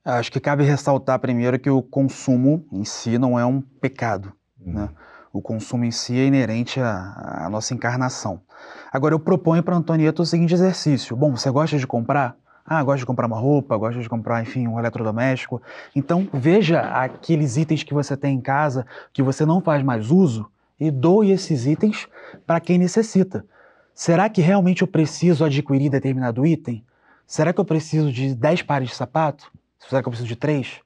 Acho 0.06 0.32
que 0.32 0.40
cabe 0.40 0.64
ressaltar 0.64 1.20
primeiro 1.20 1.60
que 1.60 1.70
o 1.70 1.84
consumo 1.84 2.66
em 2.72 2.86
si 2.86 3.18
não 3.18 3.38
é 3.38 3.46
um 3.46 3.60
pecado. 3.60 4.32
Uhum. 4.58 4.74
Né? 4.74 4.90
O 5.34 5.42
consumo 5.42 5.84
em 5.84 5.92
si 5.92 6.18
é 6.18 6.26
inerente 6.26 6.80
à, 6.80 7.46
à 7.46 7.50
nossa 7.50 7.74
encarnação. 7.74 8.42
Agora, 8.90 9.14
eu 9.14 9.20
proponho 9.20 9.62
para 9.62 9.76
Antonieta 9.76 10.22
o 10.22 10.26
seguinte 10.26 10.54
exercício. 10.54 11.14
Bom, 11.16 11.36
você 11.36 11.52
gosta 11.52 11.78
de 11.78 11.86
comprar? 11.86 12.38
Ah, 12.73 12.81
gosta 12.84 12.99
de 12.99 13.05
comprar 13.05 13.27
uma 13.27 13.38
roupa, 13.38 13.75
gosta 13.75 13.99
de 13.99 14.07
comprar, 14.07 14.41
enfim, 14.41 14.65
um 14.65 14.79
eletrodoméstico. 14.79 15.62
Então, 15.93 16.29
veja 16.31 16.79
aqueles 16.79 17.57
itens 17.57 17.84
que 17.84 17.93
você 17.93 18.15
tem 18.15 18.38
em 18.38 18.39
casa 18.39 18.86
que 19.12 19.21
você 19.21 19.45
não 19.45 19.60
faz 19.60 19.84
mais 19.84 20.10
uso 20.10 20.49
e 20.79 20.89
doe 20.89 21.31
esses 21.31 21.65
itens 21.65 22.07
para 22.47 22.62
quem 22.62 22.77
necessita. 22.77 23.45
Será 23.93 24.29
que 24.29 24.39
realmente 24.39 24.84
eu 24.84 24.88
preciso 24.88 25.43
adquirir 25.43 25.89
determinado 25.89 26.45
item? 26.45 26.81
Será 27.27 27.51
que 27.51 27.60
eu 27.60 27.65
preciso 27.65 28.10
de 28.10 28.34
10 28.34 28.62
pares 28.62 28.88
de 28.88 28.95
sapato? 28.95 29.51
Será 29.77 30.01
que 30.01 30.07
eu 30.07 30.12
preciso 30.12 30.29
de 30.29 30.38
três? 30.38 30.79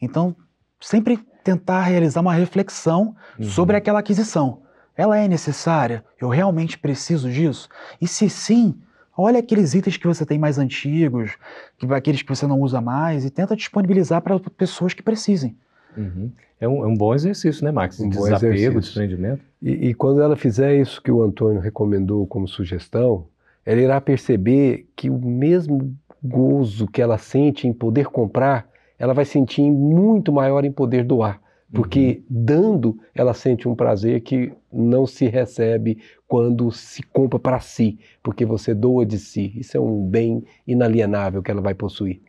Então, 0.00 0.36
sempre 0.80 1.18
tentar 1.42 1.82
realizar 1.82 2.20
uma 2.20 2.34
reflexão 2.34 3.16
uhum. 3.36 3.46
sobre 3.46 3.76
aquela 3.76 3.98
aquisição. 3.98 4.62
Ela 4.96 5.18
é 5.18 5.26
necessária? 5.26 6.04
Eu 6.20 6.28
realmente 6.28 6.78
preciso 6.78 7.28
disso? 7.28 7.68
E 8.00 8.06
se 8.06 8.30
sim, 8.30 8.80
olha 9.16 9.38
aqueles 9.38 9.74
itens 9.74 9.96
que 9.96 10.06
você 10.06 10.24
tem 10.24 10.38
mais 10.38 10.58
antigos, 10.58 11.36
que, 11.78 11.86
aqueles 11.92 12.22
que 12.22 12.28
você 12.28 12.46
não 12.46 12.60
usa 12.60 12.80
mais, 12.80 13.24
e 13.24 13.30
tenta 13.30 13.56
disponibilizar 13.56 14.22
para 14.22 14.38
pessoas 14.56 14.94
que 14.94 15.02
precisem. 15.02 15.56
Uhum. 15.96 16.30
É, 16.60 16.68
um, 16.68 16.84
é, 16.84 16.86
um, 16.86 16.94
bom 16.94 17.14
exercício, 17.14 17.64
né, 17.64 17.72
Max? 17.72 17.98
Um 18.00 18.08
Desapego, 18.08 18.80
desprendimento. 18.80 19.42
E, 19.60 19.88
e 19.88 19.94
quando 19.94 20.22
ela 20.22 20.36
fizer 20.36 20.80
isso 20.80 21.02
que 21.02 21.10
o 21.10 21.22
Antônio 21.22 21.60
recomendou 21.60 22.26
como 22.26 22.46
sugestão, 22.46 23.26
ela 23.66 23.80
irá 23.80 24.00
perceber 24.00 24.88
que 24.96 25.10
o 25.10 25.18
mesmo 25.18 25.94
gozo 26.22 26.86
que 26.86 27.02
ela 27.02 27.18
sente 27.18 27.66
em 27.66 27.72
poder 27.72 28.06
comprar, 28.06 28.68
ela 28.98 29.12
vai 29.12 29.24
sentir 29.24 29.62
muito 29.62 30.32
maior 30.32 30.64
em 30.64 30.70
poder 30.70 31.04
doar. 31.04 31.41
Porque 31.72 32.22
uhum. 32.30 32.44
dando, 32.44 32.98
ela 33.14 33.32
sente 33.32 33.66
um 33.66 33.74
prazer 33.74 34.20
que 34.20 34.52
não 34.72 35.06
se 35.06 35.26
recebe 35.26 35.98
quando 36.28 36.70
se 36.70 37.02
compra 37.02 37.38
para 37.38 37.60
si, 37.60 37.98
porque 38.22 38.44
você 38.44 38.74
doa 38.74 39.06
de 39.06 39.18
si. 39.18 39.52
Isso 39.56 39.76
é 39.76 39.80
um 39.80 40.06
bem 40.06 40.44
inalienável 40.66 41.42
que 41.42 41.50
ela 41.50 41.62
vai 41.62 41.74
possuir. 41.74 42.20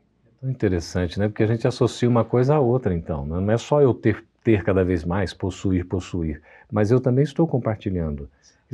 É 0.41 0.49
interessante, 0.49 1.19
né? 1.19 1.27
Porque 1.27 1.43
a 1.43 1.47
gente 1.47 1.67
associa 1.67 2.07
uma 2.07 2.23
coisa 2.23 2.55
à 2.55 2.59
outra, 2.59 2.93
então. 2.93 3.25
Não 3.25 3.51
é 3.51 3.57
só 3.57 3.81
eu 3.81 3.93
ter, 3.93 4.23
ter 4.43 4.63
cada 4.63 4.83
vez 4.83 5.03
mais, 5.03 5.33
possuir, 5.33 5.85
possuir, 5.85 6.41
mas 6.71 6.91
eu 6.91 6.99
também 6.99 7.23
estou 7.23 7.47
compartilhando 7.47 8.29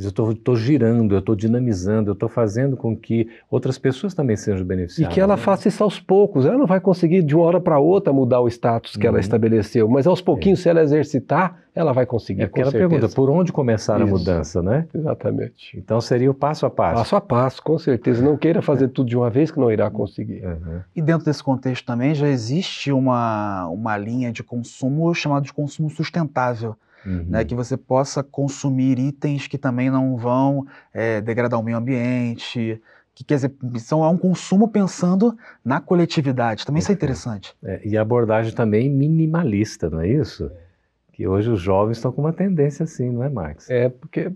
eu 0.06 0.32
estou 0.32 0.56
girando, 0.56 1.14
eu 1.14 1.20
estou 1.20 1.36
dinamizando, 1.36 2.10
eu 2.10 2.14
estou 2.14 2.30
fazendo 2.30 2.78
com 2.78 2.96
que 2.96 3.28
outras 3.50 3.78
pessoas 3.78 4.14
também 4.14 4.36
sejam 4.36 4.66
beneficiadas. 4.66 5.12
E 5.12 5.14
que 5.14 5.20
ela 5.20 5.36
né? 5.36 5.42
faça 5.42 5.68
isso 5.68 5.84
aos 5.84 6.00
poucos. 6.00 6.46
Ela 6.46 6.58
não 6.58 6.66
vai 6.66 6.80
conseguir 6.80 7.22
de 7.22 7.36
uma 7.36 7.46
hora 7.46 7.60
para 7.60 7.80
outra 7.80 8.14
mudar 8.14 8.40
o 8.40 8.48
status 8.48 8.96
que 8.96 9.06
uhum. 9.06 9.10
ela 9.10 9.20
estabeleceu, 9.20 9.88
mas 9.88 10.08
aos 10.08 10.22
pouquinhos, 10.22 10.60
é. 10.60 10.64
se 10.64 10.70
ela 10.70 10.82
exercitar, 10.82 11.60
ela 11.76 11.92
vai 11.92 12.06
conseguir. 12.06 12.44
É 12.44 12.48
porque 12.48 12.62
ela 12.62 12.72
certeza. 12.72 12.90
pergunta 12.90 13.16
por 13.16 13.30
onde 13.30 13.52
começar 13.52 14.00
isso. 14.00 14.08
a 14.08 14.18
mudança, 14.18 14.62
né? 14.62 14.88
Exatamente. 14.94 15.78
Então 15.78 16.00
seria 16.00 16.32
o 16.32 16.34
passo 16.34 16.66
a 16.66 16.70
passo. 16.70 16.96
Passo 16.96 17.16
a 17.16 17.22
passo, 17.22 17.64
com 17.64 17.78
certeza. 17.78 18.24
Não 18.24 18.38
queira 18.38 18.62
fazer 18.62 18.90
tudo 18.90 19.10
de 19.10 19.18
uma 19.18 19.30
vez 19.30 19.52
que 19.52 19.60
não 19.60 19.72
irá 19.72 19.90
conseguir. 19.90 20.46
Uhum. 20.46 20.82
E 20.96 21.02
dentro 21.02 21.26
desse 21.26 21.44
contexto 21.44 21.86
também 21.86 22.14
já 22.14 22.28
existe 22.28 22.92
uma, 22.92 23.68
uma 23.68 23.98
linha 23.98 24.32
de 24.32 24.44
consumo 24.44 25.14
chamada 25.14 25.46
de 25.46 25.54
consumo 25.54 25.90
sustentável 25.90 26.76
Uhum. 27.06 27.26
Né, 27.30 27.46
que 27.46 27.56
você 27.56 27.78
possa 27.78 28.22
consumir 28.22 29.00
itens 29.00 29.48
que 29.48 29.58
também 29.58 29.90
não 29.90 30.18
vão 30.18 30.68
é, 30.94 31.22
degradar 31.22 31.60
o 31.60 31.64
meio 31.64 31.78
ambiente, 31.78 32.82
que 33.16 33.24
quer 33.24 33.36
dizer, 33.36 33.54
são, 33.80 34.04
é 34.04 34.10
um 34.10 34.18
consumo 34.18 34.68
pensando 34.68 35.38
na 35.64 35.80
coletividade. 35.80 36.66
Também 36.66 36.80
isso 36.80 36.92
é 36.92 36.96
interessante. 36.96 37.56
É, 37.64 37.82
e 37.86 37.98
a 37.98 38.02
abordagem 38.02 38.54
também 38.54 38.90
minimalista, 38.90 39.90
não 39.90 40.02
é 40.02 40.08
isso? 40.08 40.52
Que 41.14 41.28
hoje 41.28 41.50
os 41.50 41.62
jovens 41.62 41.98
estão 41.98 42.12
com 42.12 42.22
uma 42.22 42.34
tendência 42.34 42.84
assim, 42.84 43.10
não 43.10 43.24
é, 43.24 43.30
Max? 43.30 43.70
É, 43.70 43.90
porque 43.90 44.32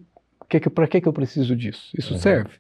que, 0.60 0.70
para 0.70 0.88
que, 0.88 1.02
que 1.02 1.08
eu 1.08 1.14
preciso 1.14 1.56
disso? 1.56 1.92
Isso 1.98 2.14
uhum. 2.14 2.20
serve? 2.20 2.52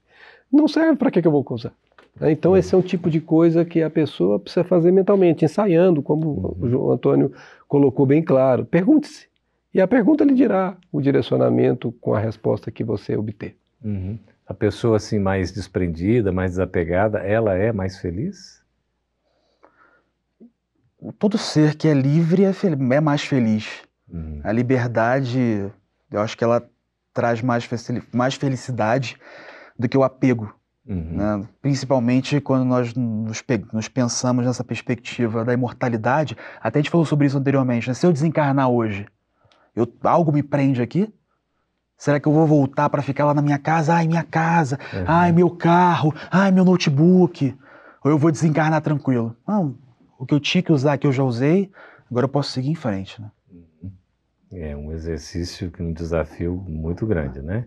Não 0.52 0.68
serve, 0.68 0.98
para 0.98 1.12
que, 1.12 1.22
que 1.22 1.28
eu 1.28 1.32
vou 1.32 1.46
usar? 1.50 1.74
Né? 2.20 2.32
Então, 2.32 2.52
uhum. 2.52 2.58
esse 2.58 2.74
é 2.74 2.78
um 2.78 2.82
tipo 2.82 3.10
de 3.10 3.20
coisa 3.20 3.66
que 3.66 3.82
a 3.82 3.90
pessoa 3.90 4.40
precisa 4.40 4.64
fazer 4.64 4.92
mentalmente, 4.92 5.46
ensaiando, 5.46 6.02
como 6.02 6.28
uhum. 6.28 6.56
o 6.60 6.70
João 6.70 6.92
Antônio 6.92 7.32
colocou 7.68 8.06
bem 8.06 8.24
claro. 8.24 8.66
Pergunte-se. 8.66 9.28
E 9.74 9.82
a 9.82 9.88
pergunta 9.88 10.24
lhe 10.24 10.36
dirá 10.36 10.78
o 10.92 11.02
direcionamento 11.02 11.92
com 11.94 12.14
a 12.14 12.20
resposta 12.20 12.72
que 12.72 12.84
você 12.84 13.16
obter. 13.18 13.58
Uhum. 13.84 14.20
A 14.46 14.54
pessoa 14.54 14.98
assim 14.98 15.18
mais 15.18 15.52
desprendida, 15.52 16.32
mais 16.32 16.52
desapegada, 16.52 17.20
ela 17.20 17.56
é 17.56 17.72
mais 17.72 17.98
feliz? 17.98 18.62
Todo 21.18 21.38
ser 21.38 21.76
que 21.76 21.88
é 21.88 21.94
livre 21.94 22.46
é, 22.46 22.52
é 22.96 23.02
mais 23.02 23.24
feliz. 23.24 23.82
Uhum. 24.08 24.42
A 24.44 24.52
liberdade, 24.52 25.72
eu 26.12 26.20
acho 26.20 26.38
que 26.38 26.44
ela 26.44 26.64
traz 27.14 27.42
mais, 27.42 27.68
mais 28.14 28.36
felicidade 28.36 29.18
do 29.78 29.90
que 29.90 29.98
o 29.98 30.04
apego. 30.04 30.54
Uhum. 30.86 31.18
Né? 31.18 31.48
Principalmente 31.62 32.40
quando 32.40 32.66
nós 32.66 32.94
nos, 32.94 33.44
nos, 33.72 33.88
pensamos 33.88 34.46
nessa 34.46 34.64
perspectiva 34.64 35.44
da 35.44 35.54
imortalidade. 35.54 36.38
Até 36.62 36.80
a 36.80 36.82
gente 36.82 36.92
falou 36.92 37.06
sobre 37.06 37.28
isso 37.28 37.38
anteriormente. 37.38 37.88
Né? 37.88 37.94
Se 37.94 38.06
eu 38.06 38.14
desencarnar 38.14 38.70
hoje, 38.70 39.06
eu, 39.76 39.92
algo 40.04 40.32
me 40.32 40.44
prende 40.44 40.82
aqui? 40.82 41.12
Será 41.98 42.20
que 42.20 42.28
eu 42.28 42.34
vou 42.34 42.46
voltar 42.46 42.90
para 42.90 43.02
ficar 43.02 43.26
lá 43.26 43.34
na 43.34 43.42
minha 43.42 43.58
casa? 43.58 43.94
Ai, 43.94 44.08
minha 44.08 44.24
casa. 44.24 44.78
Uhum. 44.94 45.04
Ai, 45.08 45.32
meu 45.32 45.50
carro. 45.50 46.14
Ai, 46.30 46.52
meu 46.52 46.66
notebook. 46.66 47.56
Ou 48.04 48.12
eu 48.12 48.18
vou 48.18 48.32
desencarnar 48.32 48.82
tranquilo? 48.82 49.36
Não. 49.48 49.78
O 50.20 50.26
que 50.26 50.34
eu 50.34 50.40
tinha 50.40 50.62
que 50.62 50.72
usar, 50.72 50.98
que 50.98 51.08
eu 51.08 51.12
já 51.12 51.24
usei, 51.24 51.72
agora 52.10 52.26
eu 52.26 52.30
posso 52.30 52.52
seguir 52.52 52.70
em 52.70 52.76
frente. 52.76 53.22
Né? 53.22 53.32
É 54.52 54.76
um 54.76 54.92
exercício, 54.92 55.72
um 55.80 55.94
desafio 55.94 56.56
muito 56.68 57.06
grande, 57.06 57.42
né? 57.42 57.66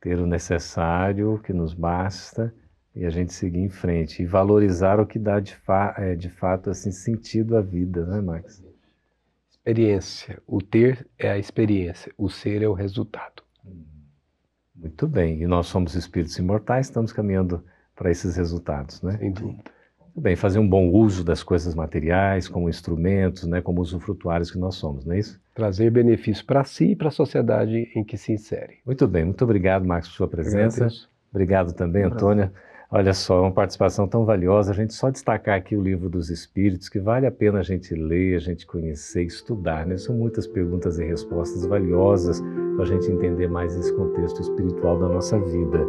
Ter 0.00 0.18
o 0.18 0.26
necessário, 0.26 1.40
que 1.42 1.52
nos 1.52 1.74
basta, 1.74 2.54
e 2.94 3.04
a 3.04 3.10
gente 3.10 3.32
seguir 3.32 3.60
em 3.60 3.68
frente. 3.68 4.22
E 4.22 4.26
valorizar 4.26 5.00
o 5.00 5.06
que 5.06 5.18
dá 5.18 5.40
de, 5.40 5.54
fa 5.56 5.94
é, 5.98 6.14
de 6.14 6.30
fato 6.30 6.70
assim, 6.70 6.90
sentido 6.90 7.56
à 7.56 7.60
vida, 7.60 8.06
né, 8.06 8.20
Max? 8.20 8.63
Experiência. 9.64 10.42
O 10.46 10.60
ter 10.60 11.06
é 11.18 11.30
a 11.30 11.38
experiência, 11.38 12.12
o 12.18 12.28
ser 12.28 12.60
é 12.60 12.68
o 12.68 12.74
resultado. 12.74 13.42
Muito 14.76 15.08
bem. 15.08 15.40
E 15.40 15.46
nós 15.46 15.68
somos 15.68 15.94
espíritos 15.94 16.36
imortais, 16.36 16.86
estamos 16.86 17.14
caminhando 17.14 17.64
para 17.96 18.10
esses 18.10 18.36
resultados, 18.36 19.00
né? 19.00 19.16
Sem 19.16 19.32
dúvida. 19.32 19.62
Muito 20.00 20.20
bem, 20.20 20.36
fazer 20.36 20.58
um 20.58 20.68
bom 20.68 20.90
uso 20.90 21.24
das 21.24 21.42
coisas 21.42 21.74
materiais, 21.74 22.46
como 22.46 22.68
instrumentos, 22.68 23.44
né, 23.44 23.62
como 23.62 23.80
usufrutuários 23.80 24.50
que 24.50 24.58
nós 24.58 24.74
somos, 24.76 25.04
não 25.06 25.14
é 25.14 25.18
isso? 25.18 25.40
Trazer 25.54 25.90
benefício 25.90 26.44
para 26.44 26.62
si 26.62 26.90
e 26.90 26.96
para 26.96 27.08
a 27.08 27.10
sociedade 27.10 27.90
em 27.96 28.04
que 28.04 28.18
se 28.18 28.32
insere. 28.32 28.80
Muito 28.84 29.08
bem, 29.08 29.24
muito 29.24 29.42
obrigado, 29.42 29.84
Marcos, 29.86 30.10
por 30.10 30.16
sua 30.16 30.28
presença. 30.28 30.88
Obrigado 31.32 31.72
também, 31.72 32.04
Antônia. 32.04 32.52
Olha 32.96 33.12
só, 33.12 33.38
é 33.38 33.40
uma 33.40 33.50
participação 33.50 34.06
tão 34.06 34.24
valiosa. 34.24 34.70
A 34.70 34.74
gente 34.74 34.94
só 34.94 35.10
destacar 35.10 35.58
aqui 35.58 35.76
o 35.76 35.82
livro 35.82 36.08
dos 36.08 36.30
Espíritos, 36.30 36.88
que 36.88 37.00
vale 37.00 37.26
a 37.26 37.30
pena 37.32 37.58
a 37.58 37.62
gente 37.64 37.92
ler, 37.92 38.36
a 38.36 38.38
gente 38.38 38.64
conhecer, 38.64 39.24
estudar. 39.24 39.84
Né? 39.84 39.96
São 39.96 40.14
muitas 40.14 40.46
perguntas 40.46 40.96
e 41.00 41.04
respostas 41.04 41.66
valiosas 41.66 42.40
para 42.76 42.84
a 42.84 42.86
gente 42.86 43.10
entender 43.10 43.48
mais 43.48 43.74
esse 43.74 43.92
contexto 43.96 44.40
espiritual 44.40 44.96
da 45.00 45.08
nossa 45.08 45.36
vida. 45.40 45.84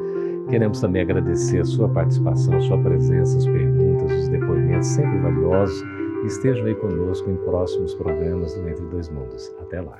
Queremos 0.50 0.82
também 0.82 1.04
agradecer 1.04 1.60
a 1.60 1.65
sua 1.65 1.88
participação, 1.89 2.58
a 2.58 2.62
sua 2.62 2.82
presença, 2.82 3.38
as 3.38 3.46
perguntas, 3.46 4.12
os 4.12 4.28
depoimentos 4.28 4.88
sempre 4.88 5.20
valiosos. 5.20 5.84
Estejam 6.26 6.65
aí 6.65 6.74
conosco 6.74 7.30
em 7.30 7.36
próximos 7.36 7.94
programas 7.94 8.56
do 8.56 8.68
Entre 8.68 8.84
Dois 8.88 9.10
Mundos. 9.10 9.54
Até 9.62 9.80
lá. 9.80 10.00